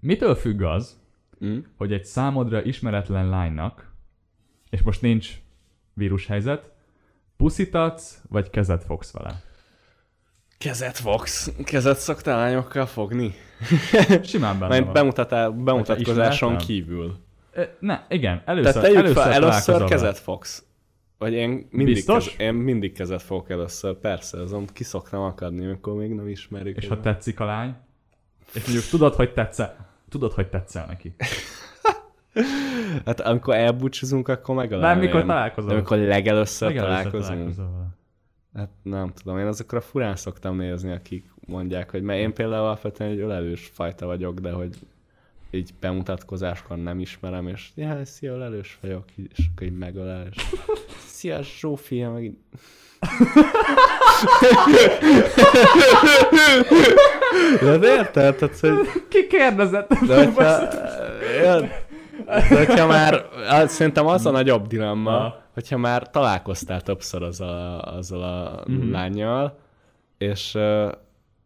[0.00, 0.98] Mitől függ az,
[1.44, 1.58] Mm.
[1.76, 3.92] hogy egy számodra ismeretlen lánynak,
[4.70, 5.30] és most nincs
[5.94, 6.70] vírushelyzet,
[7.36, 9.42] puszítatsz, vagy kezet fogsz vele?
[10.58, 11.52] Kezet fogsz.
[11.64, 13.34] Kezet szoktál lányokkal fogni?
[14.22, 14.92] Simán benne Majd van.
[14.92, 16.56] bemutatá, bemutatkozáson ismeretlen?
[16.66, 17.16] kívül.
[17.52, 20.64] Ö, Ne, igen, először, Tehát először, fel, először kezet fogsz.
[21.18, 22.24] Vagy én mindig, Biztos?
[22.36, 26.76] Kez, én mindig kezet fogok először, persze, azon ki szoktam akadni, amikor még nem ismerik.
[26.76, 27.74] És ha tetszik a lány,
[28.54, 31.14] és mondjuk tudod, hogy tetszel, tudod, hogy tetszel neki.
[33.04, 34.90] Hát amikor elbúcsúzunk, akkor megalálom.
[34.90, 35.70] Nem, mikor találkozol.
[35.70, 37.54] Amikor legelőször Legelőször találkozunk.
[37.54, 37.98] találkozol.
[38.54, 43.10] Hát nem tudom, én azokra furán szoktam nézni, akik mondják, hogy mert én például alapvetően
[43.10, 44.76] egy ölelős fajta vagyok, de hogy
[45.50, 50.42] így bemutatkozáskor nem ismerem, és ja, szia, ölelős vagyok, és akkor így megölel, és
[51.16, 52.32] szia, Zsófia, meg.
[57.60, 58.34] De de érted?
[58.36, 58.72] Tehát, hogy
[59.08, 59.88] Ki kérdezett?
[60.06, 60.58] de hogyha,
[62.48, 65.34] de hogyha már, az, szerintem az a nagyobb dilemma, Na.
[65.54, 68.90] hogyha már találkoztál többször azzal a, azzal a Mhm.
[68.92, 69.58] lányjal,
[70.18, 70.58] és,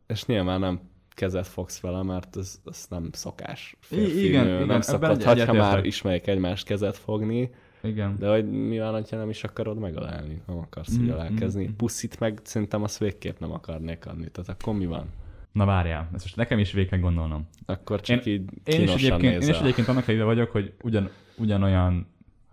[0.06, 0.80] és nyilván nem
[1.14, 3.76] kezet fogsz vele, mert ez, ez nem szokás.
[3.80, 7.50] Férfi, igen, nő, igen, nem ebben szokott, egy- ha már ismerik egymást kezet fogni,
[7.84, 8.16] Igen.
[8.18, 11.64] de hogy mi van, ha nem is akarod megalálni, nem akarsz Mm, így alálkezni.
[11.64, 11.76] mm, mm.
[11.76, 15.06] Puszit meg szerintem azt végképp nem akarnék adni, tehát akkor mi van?
[15.52, 17.48] Na várjál, ezt most nekem is végig kell gondolnom.
[17.66, 19.62] Akkor csak így Én is, egyébként, én is nézel.
[19.62, 22.06] egyébként annak híve vagyok, hogy ugyan, ugyanolyan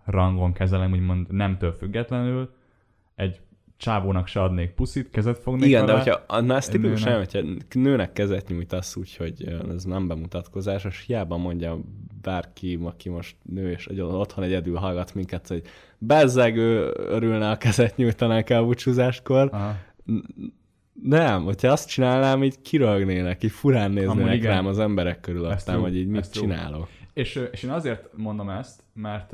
[0.04, 2.54] rangon kezelem, úgymond nemtől függetlenül.
[3.14, 3.40] Egy
[3.82, 6.04] csávónak se adnék puszit, kezet fognék Igen, de vele.
[6.04, 7.40] hogyha, na ez tipikus, nem, hogyha
[7.72, 11.78] nőnek kezet nyújtasz úgy, hogy ez nem bemutatkozás, és hiába mondja
[12.22, 15.62] bárki, aki most nő, és egy, otthon egyedül hallgat minket, hogy
[15.98, 19.48] bezzeg ő örülne a kezet nyújtanák el búcsúzáskor.
[19.52, 19.76] Aha.
[21.02, 25.96] Nem, hogyha azt csinálnám, így kirögnének, így furán néznének rám az emberek körülöttem, true, hogy
[25.96, 26.88] így mit csinálok.
[27.12, 29.32] És, és én azért mondom ezt, mert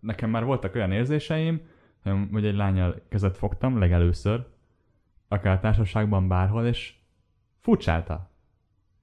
[0.00, 1.60] nekem már voltak olyan érzéseim,
[2.04, 4.46] hogy- hogy egy lányjal kezet fogtam legelőször,
[5.28, 6.94] akár társaságban, bárhol, és
[7.60, 8.32] furcsálta.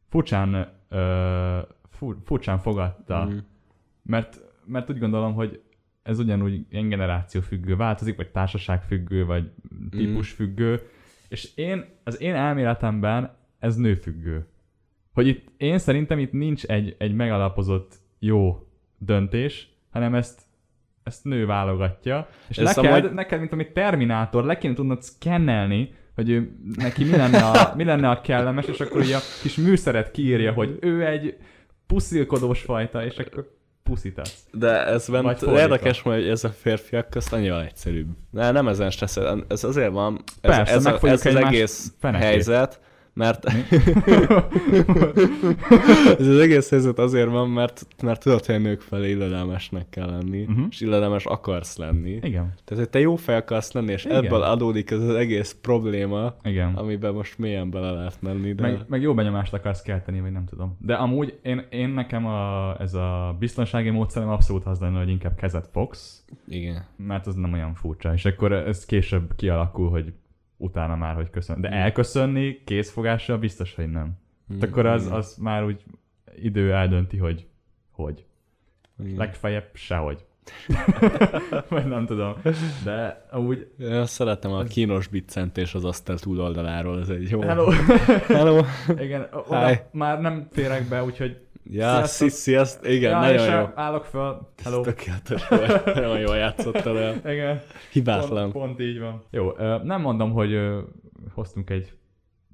[0.10, 3.38] furcsán, ö, fur, furcsán fogadta, Mm.
[4.04, 5.62] mert, mert úgy gondolom, hogy
[6.04, 9.52] ez ugyanúgy ilyen generáció függő változik, vagy társaság függő, vagy
[9.90, 10.82] típus függő,
[11.30, 14.48] és én, az én elméletemben ez nőfüggő.
[15.14, 20.42] Hogy itt, én szerintem itt nincs egy, egy megalapozott jó döntés, hanem ezt
[21.04, 25.94] ezt nő válogatja, és Ez neked, amúgy- neked, mint amit Terminátor, le kéne tudnod szkennelni,
[26.16, 29.56] hogy ő, neki mi lenne, a, mi lenne a kellemes, és akkor ugye a kis
[29.56, 31.38] műszeret kiírja, hogy ő egy
[31.88, 33.52] puszilkodós fajta, és akkor
[33.84, 34.46] puszítasz.
[34.52, 38.08] De ez bent érdekes, hogy ez a férfiak közt annyival egyszerűbb.
[38.32, 42.28] De nem ezen stresszel, ez azért van, ez, Persze, ez, a, ez az egész fenekét.
[42.28, 42.80] helyzet,
[43.14, 43.46] mert
[46.20, 50.10] ez az egész helyzet azért van, mert, mert tudod, hogy a nők felé illedelmesnek kell
[50.10, 50.66] lenni, uh-huh.
[50.70, 52.10] és illedelmes akarsz lenni.
[52.10, 54.24] Igen, Tehát, hogy te jó fej akarsz lenni, és Igen.
[54.24, 56.76] ebből adódik ez az egész probléma, igen.
[56.76, 58.62] amiben most mélyen bele lehet menni, de...
[58.62, 60.78] Meg, meg jó benyomást akarsz kelteni, vagy nem tudom.
[60.80, 65.36] De amúgy én, én nekem a, ez a biztonsági módszerem abszolút az lenne, hogy inkább
[65.36, 66.86] kezet fogsz, Igen.
[66.98, 70.14] mert az nem olyan furcsa, és akkor ez később kialakul, hogy
[70.62, 71.62] utána már, hogy köszön.
[71.62, 74.12] De elköszönni kézfogással biztos, hogy nem.
[74.48, 75.84] Tehát akkor az, az már úgy
[76.36, 77.48] idő eldönti, hogy
[77.92, 78.26] hogy.
[79.04, 79.18] Igen.
[79.18, 80.26] Legfeljebb sehogy.
[81.70, 82.36] Vagy nem tudom.
[82.84, 83.72] De amúgy...
[83.80, 87.42] Én azt szeretem a kínos biccentés az asztal túloldaláról, ez egy jó...
[87.42, 87.72] Hello!
[88.28, 88.64] Hello.
[88.98, 89.80] Igen, oda Hi.
[89.92, 91.38] már nem férek be, úgyhogy...
[91.74, 92.30] Ja, Sziasztok.
[92.30, 93.68] sziaszt, igen, Ja, nagyon jó.
[93.76, 94.52] Állok fel.
[94.64, 94.82] Hello.
[94.82, 95.86] Tökéletes volt.
[95.96, 97.32] Nagyon jól játszottál el.
[97.32, 97.62] Igen.
[97.92, 98.52] Hibátlan.
[98.52, 99.22] Pont, pont így van.
[99.30, 99.52] Jó,
[99.84, 100.60] nem mondom, hogy
[101.34, 101.94] hoztunk egy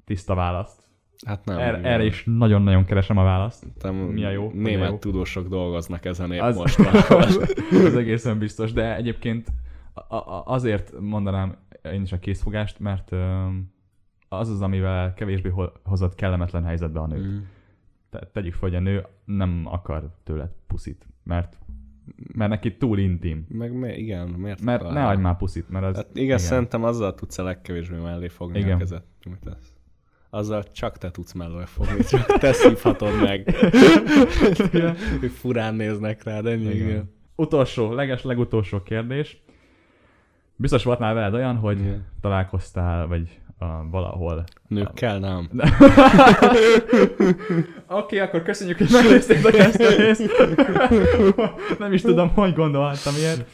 [0.04, 0.82] tiszta választ.
[1.26, 1.58] Hát nem.
[1.58, 3.64] Er, erre is nagyon-nagyon keresem a választ.
[3.82, 4.98] Nem, mi a jó, a Német jó.
[4.98, 6.78] tudósok dolgoznak ezen épp Az- most.
[7.72, 9.48] Ez egészen biztos, de egyébként
[10.44, 11.56] azért mondanám
[11.92, 13.12] én is a készfogást, mert
[14.28, 17.26] az az, amivel kevésbé ho- hozott kellemetlen helyzetbe a nőt.
[17.26, 17.38] Mm.
[18.10, 21.58] Te- tegyük fel, hogy a nő nem akar tőled puszit, mert,
[22.34, 23.46] mert neki túl intim.
[23.48, 24.60] Meg mi, igen, miért?
[24.60, 25.96] Mert ne adj már puszit, mert az...
[25.96, 28.76] Hát igen, igen, szerintem azzal tudsz a legkevésbé mellé fogni Igen.
[28.76, 29.02] a kezed.
[29.24, 29.72] Mit tesz?
[30.30, 33.54] Azzal csak te tudsz mellé fogni, csak te szívhatod meg.
[35.20, 36.64] Hogy furán néznek rád, ennyi.
[36.64, 36.88] Igen.
[36.88, 37.10] Igen.
[37.34, 39.42] Utolsó, leges legutolsó kérdés.
[40.56, 42.06] Biztos volt már veled olyan, hogy Igen.
[42.20, 43.40] találkoztál, vagy
[43.90, 44.44] valahol.
[44.68, 45.48] Nőkkel nem.
[47.88, 50.32] Oké, okay, akkor köszönjük, hogy megnéztétek ezt a részt.
[51.78, 53.46] Nem is tudom, hogy gondolhattam ilyet.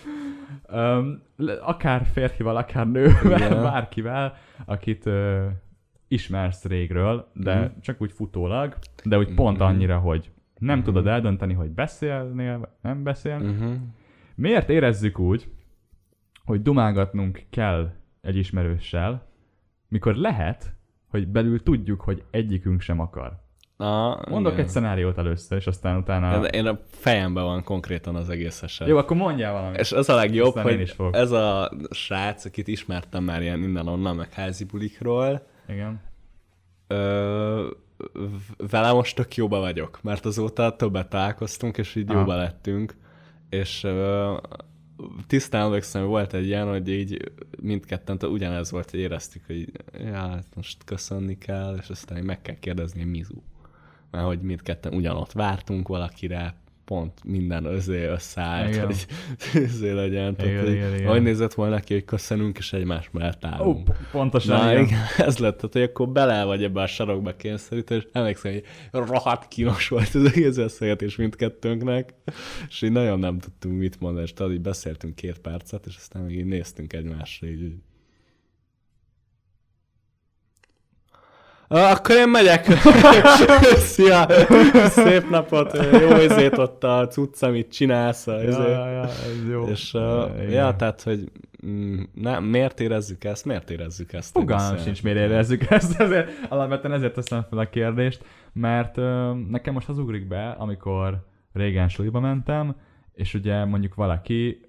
[0.73, 1.23] Um,
[1.63, 3.63] akár férfival, akár nővel, Igen.
[3.63, 4.37] bárkivel,
[4.67, 5.43] akit uh,
[6.09, 7.65] ismersz régről, de Mhm.
[7.81, 9.67] csak úgy futólag, de úgy pont Mhm.
[9.67, 10.85] annyira, hogy nem Mhm.
[10.87, 13.51] tudod eldönteni, hogy beszélnél, vagy nem beszélnél.
[13.51, 13.75] Uh-huh.
[14.35, 15.49] Miért érezzük úgy,
[16.45, 17.91] hogy dumálgatnunk kell
[18.21, 19.27] egy ismerőssel,
[19.95, 20.75] mikor lehet,
[21.09, 23.33] hogy belül tudjuk, hogy egyikünk sem akar.
[23.77, 24.65] Na, Mondok igen.
[24.65, 26.45] egy szenáriót először, és aztán utána...
[26.45, 28.89] Én, a fejemben van konkrétan az egész eset.
[28.89, 29.79] Jó, akkor mondjál valamit.
[29.79, 31.15] És az a legjobb, Aztán én is hogy fogok.
[31.15, 36.01] ez a srác, akit ismertem már ilyen innen-onnan, meg házi bulikról, Igen.
[36.87, 37.69] ö,
[38.71, 42.19] vele most tök jóba vagyok, mert azóta többet találkoztunk, és így Aha.
[42.19, 42.95] jóba lettünk,
[43.49, 44.33] és ö,
[45.27, 49.73] tisztán emlékszem, volt egy ilyen, hogy így mindketten ugyanez volt, hogy éreztük, hogy
[50.13, 53.43] hát most köszönni kell, és aztán meg kell kérdezni, hogy mizu.
[54.11, 56.55] Mert hogy mindketten ugyanott vártunk valakire,
[56.85, 59.07] pont minden özé összeállt, hogy
[59.63, 60.37] özé legyen.
[60.37, 61.07] Tehát, Igen, igen, igen.
[61.07, 63.85] Ahogy nézett volna ki, hogy köszönünk, és egymás mellett állunk.
[63.85, 64.99] p- pontosan Na, igen.
[65.17, 68.63] ez lett, tehát, hogy akkor bele vagy ebbe a sarokba kényszerítve, és emlékszem, hogy
[68.93, 72.15] rohadt kínos volt az egész beszélgetés mindkettőnknek,
[72.69, 76.23] és így nagyon nem tudtunk mit mondani, és tudod, így beszéltünk két percet, és aztán
[76.23, 77.75] még így néztünk egymásra, így, így.
[81.69, 82.67] Akkor én megyek.
[83.93, 84.27] Szia!
[84.89, 85.79] Szép napot!
[86.01, 88.27] Jó izét ott a cucc, amit csinálsz.
[88.27, 88.71] Ja, izé.
[88.71, 89.67] ja, ja, ez jó.
[89.67, 90.03] És uh,
[90.37, 90.51] Igen.
[90.51, 91.31] ja, tehát, hogy
[91.67, 93.45] mm, ne, miért érezzük ezt?
[93.45, 94.31] Miért érezzük ezt?
[94.31, 99.75] Fogalmam sincs, miért érezzük ezt, ezért, alapvetően ezért teszem fel a kérdést, mert ö, nekem
[99.75, 102.77] most az ugrik be, amikor régen suliba mentem,
[103.15, 104.64] és ugye mondjuk valaki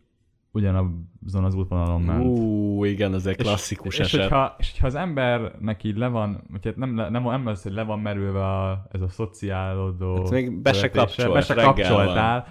[0.56, 2.26] ugyanazon az útvonalon ment.
[2.26, 4.22] Ú, igen, ez egy klasszikus és, és, eset.
[4.22, 7.72] hogyha, és hogyha az embernek így le van, vagy hát nem, nem, nem az, hogy
[7.72, 12.48] le van merülve a, ez a szociálodó Hát még be se kapcsolt, be se kapcsoltál,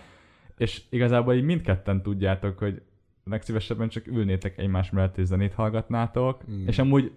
[0.57, 2.83] és igazából így mindketten tudjátok, hogy
[3.25, 6.67] legszívesebben csak ülnétek egymás mellett és zenét hallgatnátok, Igen.
[6.67, 7.13] és amúgy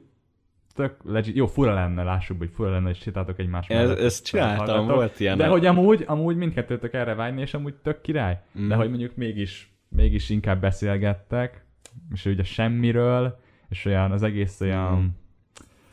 [0.78, 4.04] tök legit, jó, fura lenne, lássuk, hogy fura lenne, és sétáltok egymás Ez, mellett.
[4.04, 5.38] ezt csináltam, volt ilyen.
[5.38, 8.42] De hogy amúgy, amúgy mindkettőtök erre vágyni, és amúgy tök király.
[8.60, 8.68] Mm.
[8.68, 11.66] De hogy mondjuk mégis, mégis inkább beszélgettek,
[12.14, 15.06] és ugye semmiről, és olyan, az egész olyan, Mm.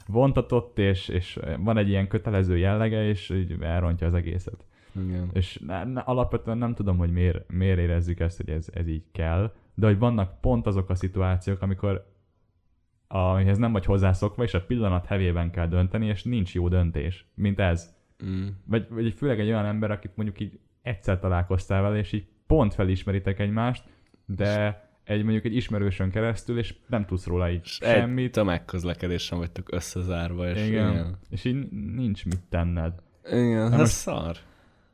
[0.07, 4.67] vontatott, és, és van egy ilyen kötelező jellege, és így elrontja az egészet.
[5.07, 5.31] Igen.
[5.33, 9.05] És ne, ne, alapvetően nem tudom, hogy miért, miért érezzük ezt, hogy ez, ez így
[9.13, 12.13] kell, de hogy vannak pont azok a szituációk, amikor
[13.07, 17.61] amihez nem vagy hozzászokva, és a pillanat hevében kell dönteni, és nincs jó döntés, mint
[17.61, 17.95] ez.
[18.25, 18.47] Mm.
[18.65, 22.75] Vagy, vagy főleg egy olyan ember, akit mondjuk így egyszer találkoztál vele, és így pont
[22.75, 23.85] felismeritek egymást,
[24.27, 28.25] de egy mondjuk egy ismerősön keresztül, és nem tudsz róla így És semmit.
[28.25, 30.91] Egy tömegközlekedésen vagytok összezárva, és igen.
[30.91, 31.19] igen.
[31.31, 32.93] És így nincs mit tenned.
[33.27, 34.37] Igen, ez most- szar.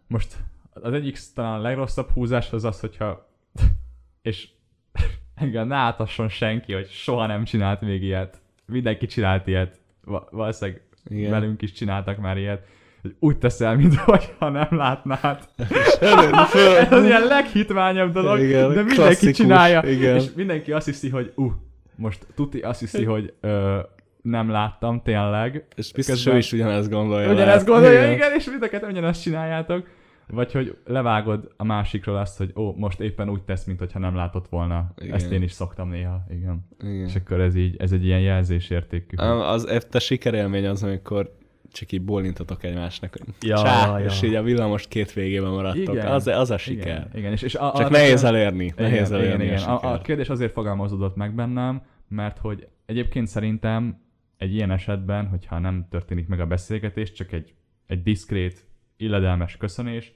[0.07, 0.37] Most
[0.73, 3.29] az egyik talán a legrosszabb húzás az az, hogyha
[4.23, 4.49] és
[5.35, 8.41] engem ne átasson senki, hogy soha nem csinált még ilyet.
[8.67, 9.81] Mindenki csinált ilyet.
[10.05, 11.31] Va- valószínűleg Igen.
[11.31, 12.67] velünk is csináltak már ilyet.
[13.03, 14.19] Hogy Úgy teszel, mintha
[14.51, 15.49] nem látnád.
[16.51, 19.83] Föl- Ez az ilyen leghitványabb dolog, Igen, de mindenki csinálja.
[19.83, 20.17] igen.
[20.17, 21.53] És mindenki azt hiszi, hogy uh,
[21.97, 23.79] most tuti azt hiszi, hogy ö,
[24.23, 25.67] nem láttam tényleg.
[25.77, 27.33] És biztos Közben- ő is ugyanezt gondolja.
[27.33, 29.87] Ugyanezt gondolja, igen, és mindeket ugyanezt csináljátok.
[30.33, 34.49] Vagy hogy levágod a másikról azt, hogy ó, most éppen úgy tesz, mintha nem látott
[34.49, 34.93] volna.
[35.03, 35.15] Igen.
[35.15, 36.67] Ezt én is szoktam néha, igen.
[36.81, 37.07] Igen.
[37.07, 39.17] És akkor ez így, ez egy ilyen jelzésértékű.
[39.17, 41.39] A- Az a sikerélmény az, amikor
[41.73, 44.05] csak így bólintatok egymásnak, Ja, csá, ja.
[44.05, 45.95] és így a villamos két végében maradtok.
[45.95, 46.07] Igen.
[46.07, 46.87] Az, az a siker.
[46.87, 47.33] Igen, igen.
[47.33, 48.65] És, és a, Csak a, nehéz elérni.
[48.65, 49.63] Igen, Nehéz igen, elérni igen.
[49.63, 50.01] a, A, a siker.
[50.03, 54.01] kérdés azért fogalmazódott meg bennem, mert hogy egyébként szerintem
[54.37, 57.55] egy ilyen esetben, hogyha nem történik meg a beszélgetés, csak egy,
[57.87, 58.67] egy diszkrét,
[58.97, 60.13] illedelmes köszönés,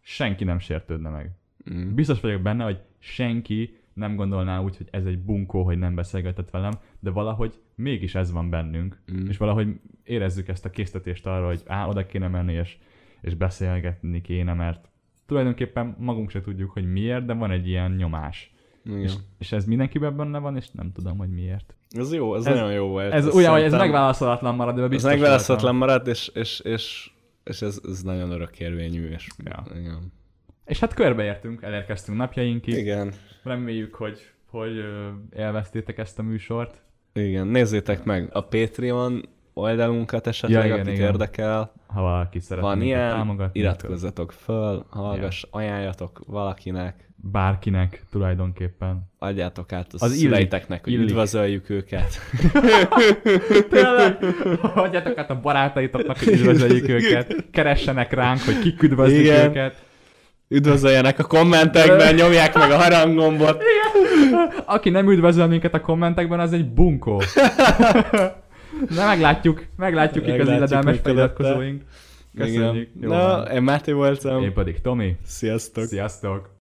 [0.00, 1.30] senki nem sértődne meg.
[1.74, 1.94] Mm.
[1.94, 6.50] Biztos vagyok benne, hogy senki nem gondolná úgy, hogy ez egy bunkó, hogy nem beszélgetett
[6.50, 9.26] velem, de valahogy mégis ez van bennünk, Mm.
[9.28, 9.68] és valahogy
[10.02, 12.76] érezzük ezt a késztetést arra, hogy á, oda kéne menni, és,
[13.20, 14.88] és beszélgetni kéne, mert
[15.26, 18.54] tulajdonképpen magunk se tudjuk, hogy miért, de van egy ilyen nyomás.
[18.84, 18.98] Igen.
[19.00, 21.74] És, és ez mindenkiben benne van, és nem tudom, hogy miért.
[21.90, 23.12] Ez jó, ez, Ez- nagyon jó volt.
[23.12, 25.88] Ez Azt olyan, hogy ez megválaszolatlan marad, de Ez biztos megválaszolatlan voltam.
[25.96, 27.10] maradt, és, és, és,
[27.44, 29.64] és ez, ez nagyon örökérvényű, és Ja.
[29.74, 30.12] igen.
[30.66, 32.74] És hát körbeértünk, elérkeztünk napjainkig.
[32.76, 33.12] igen.
[33.42, 34.18] Reméljük, hogy,
[34.50, 34.72] hogy
[35.36, 36.82] élveztétek ezt a műsort.
[37.12, 41.06] Igen, nézzétek meg a Patreon oldalunkat esetleg, Ja, igen, akit igen.
[41.06, 41.72] érdekel.
[41.86, 49.10] Ha valaki szeretne Van ilyen, támogatni, iratkozzatok föl, hallgass, ajánljatok valakinek, bárkinek tulajdonképpen.
[49.18, 51.08] adjátok át az, Az szüleiteknek, hogy illik.
[51.08, 52.14] üdvözöljük őket.
[53.70, 54.24] Tényleg?
[54.74, 57.34] Adjátok át a barátaitoknak, hogy üdvözöljük őket.
[57.50, 59.48] Keressenek ránk, hogy kik üdvözlik Igen.
[59.48, 59.82] őket.
[60.54, 63.62] Üdvözöljenek a kommentekben, nyomják meg a haranggombot.
[64.64, 67.22] Aki nem üdvözöl minket a kommentekben, az egy bunkó.
[68.88, 71.82] Na meglátjuk, meglátjuk, kik az illedelmes feliratkozóink.
[72.36, 72.88] Köszönjük.
[73.00, 73.46] Jó Na, van.
[73.46, 74.42] én Máté voltam.
[74.42, 75.16] Én pedig Tomi.
[75.26, 75.84] Sziasztok.
[75.84, 76.50] Sziasztok.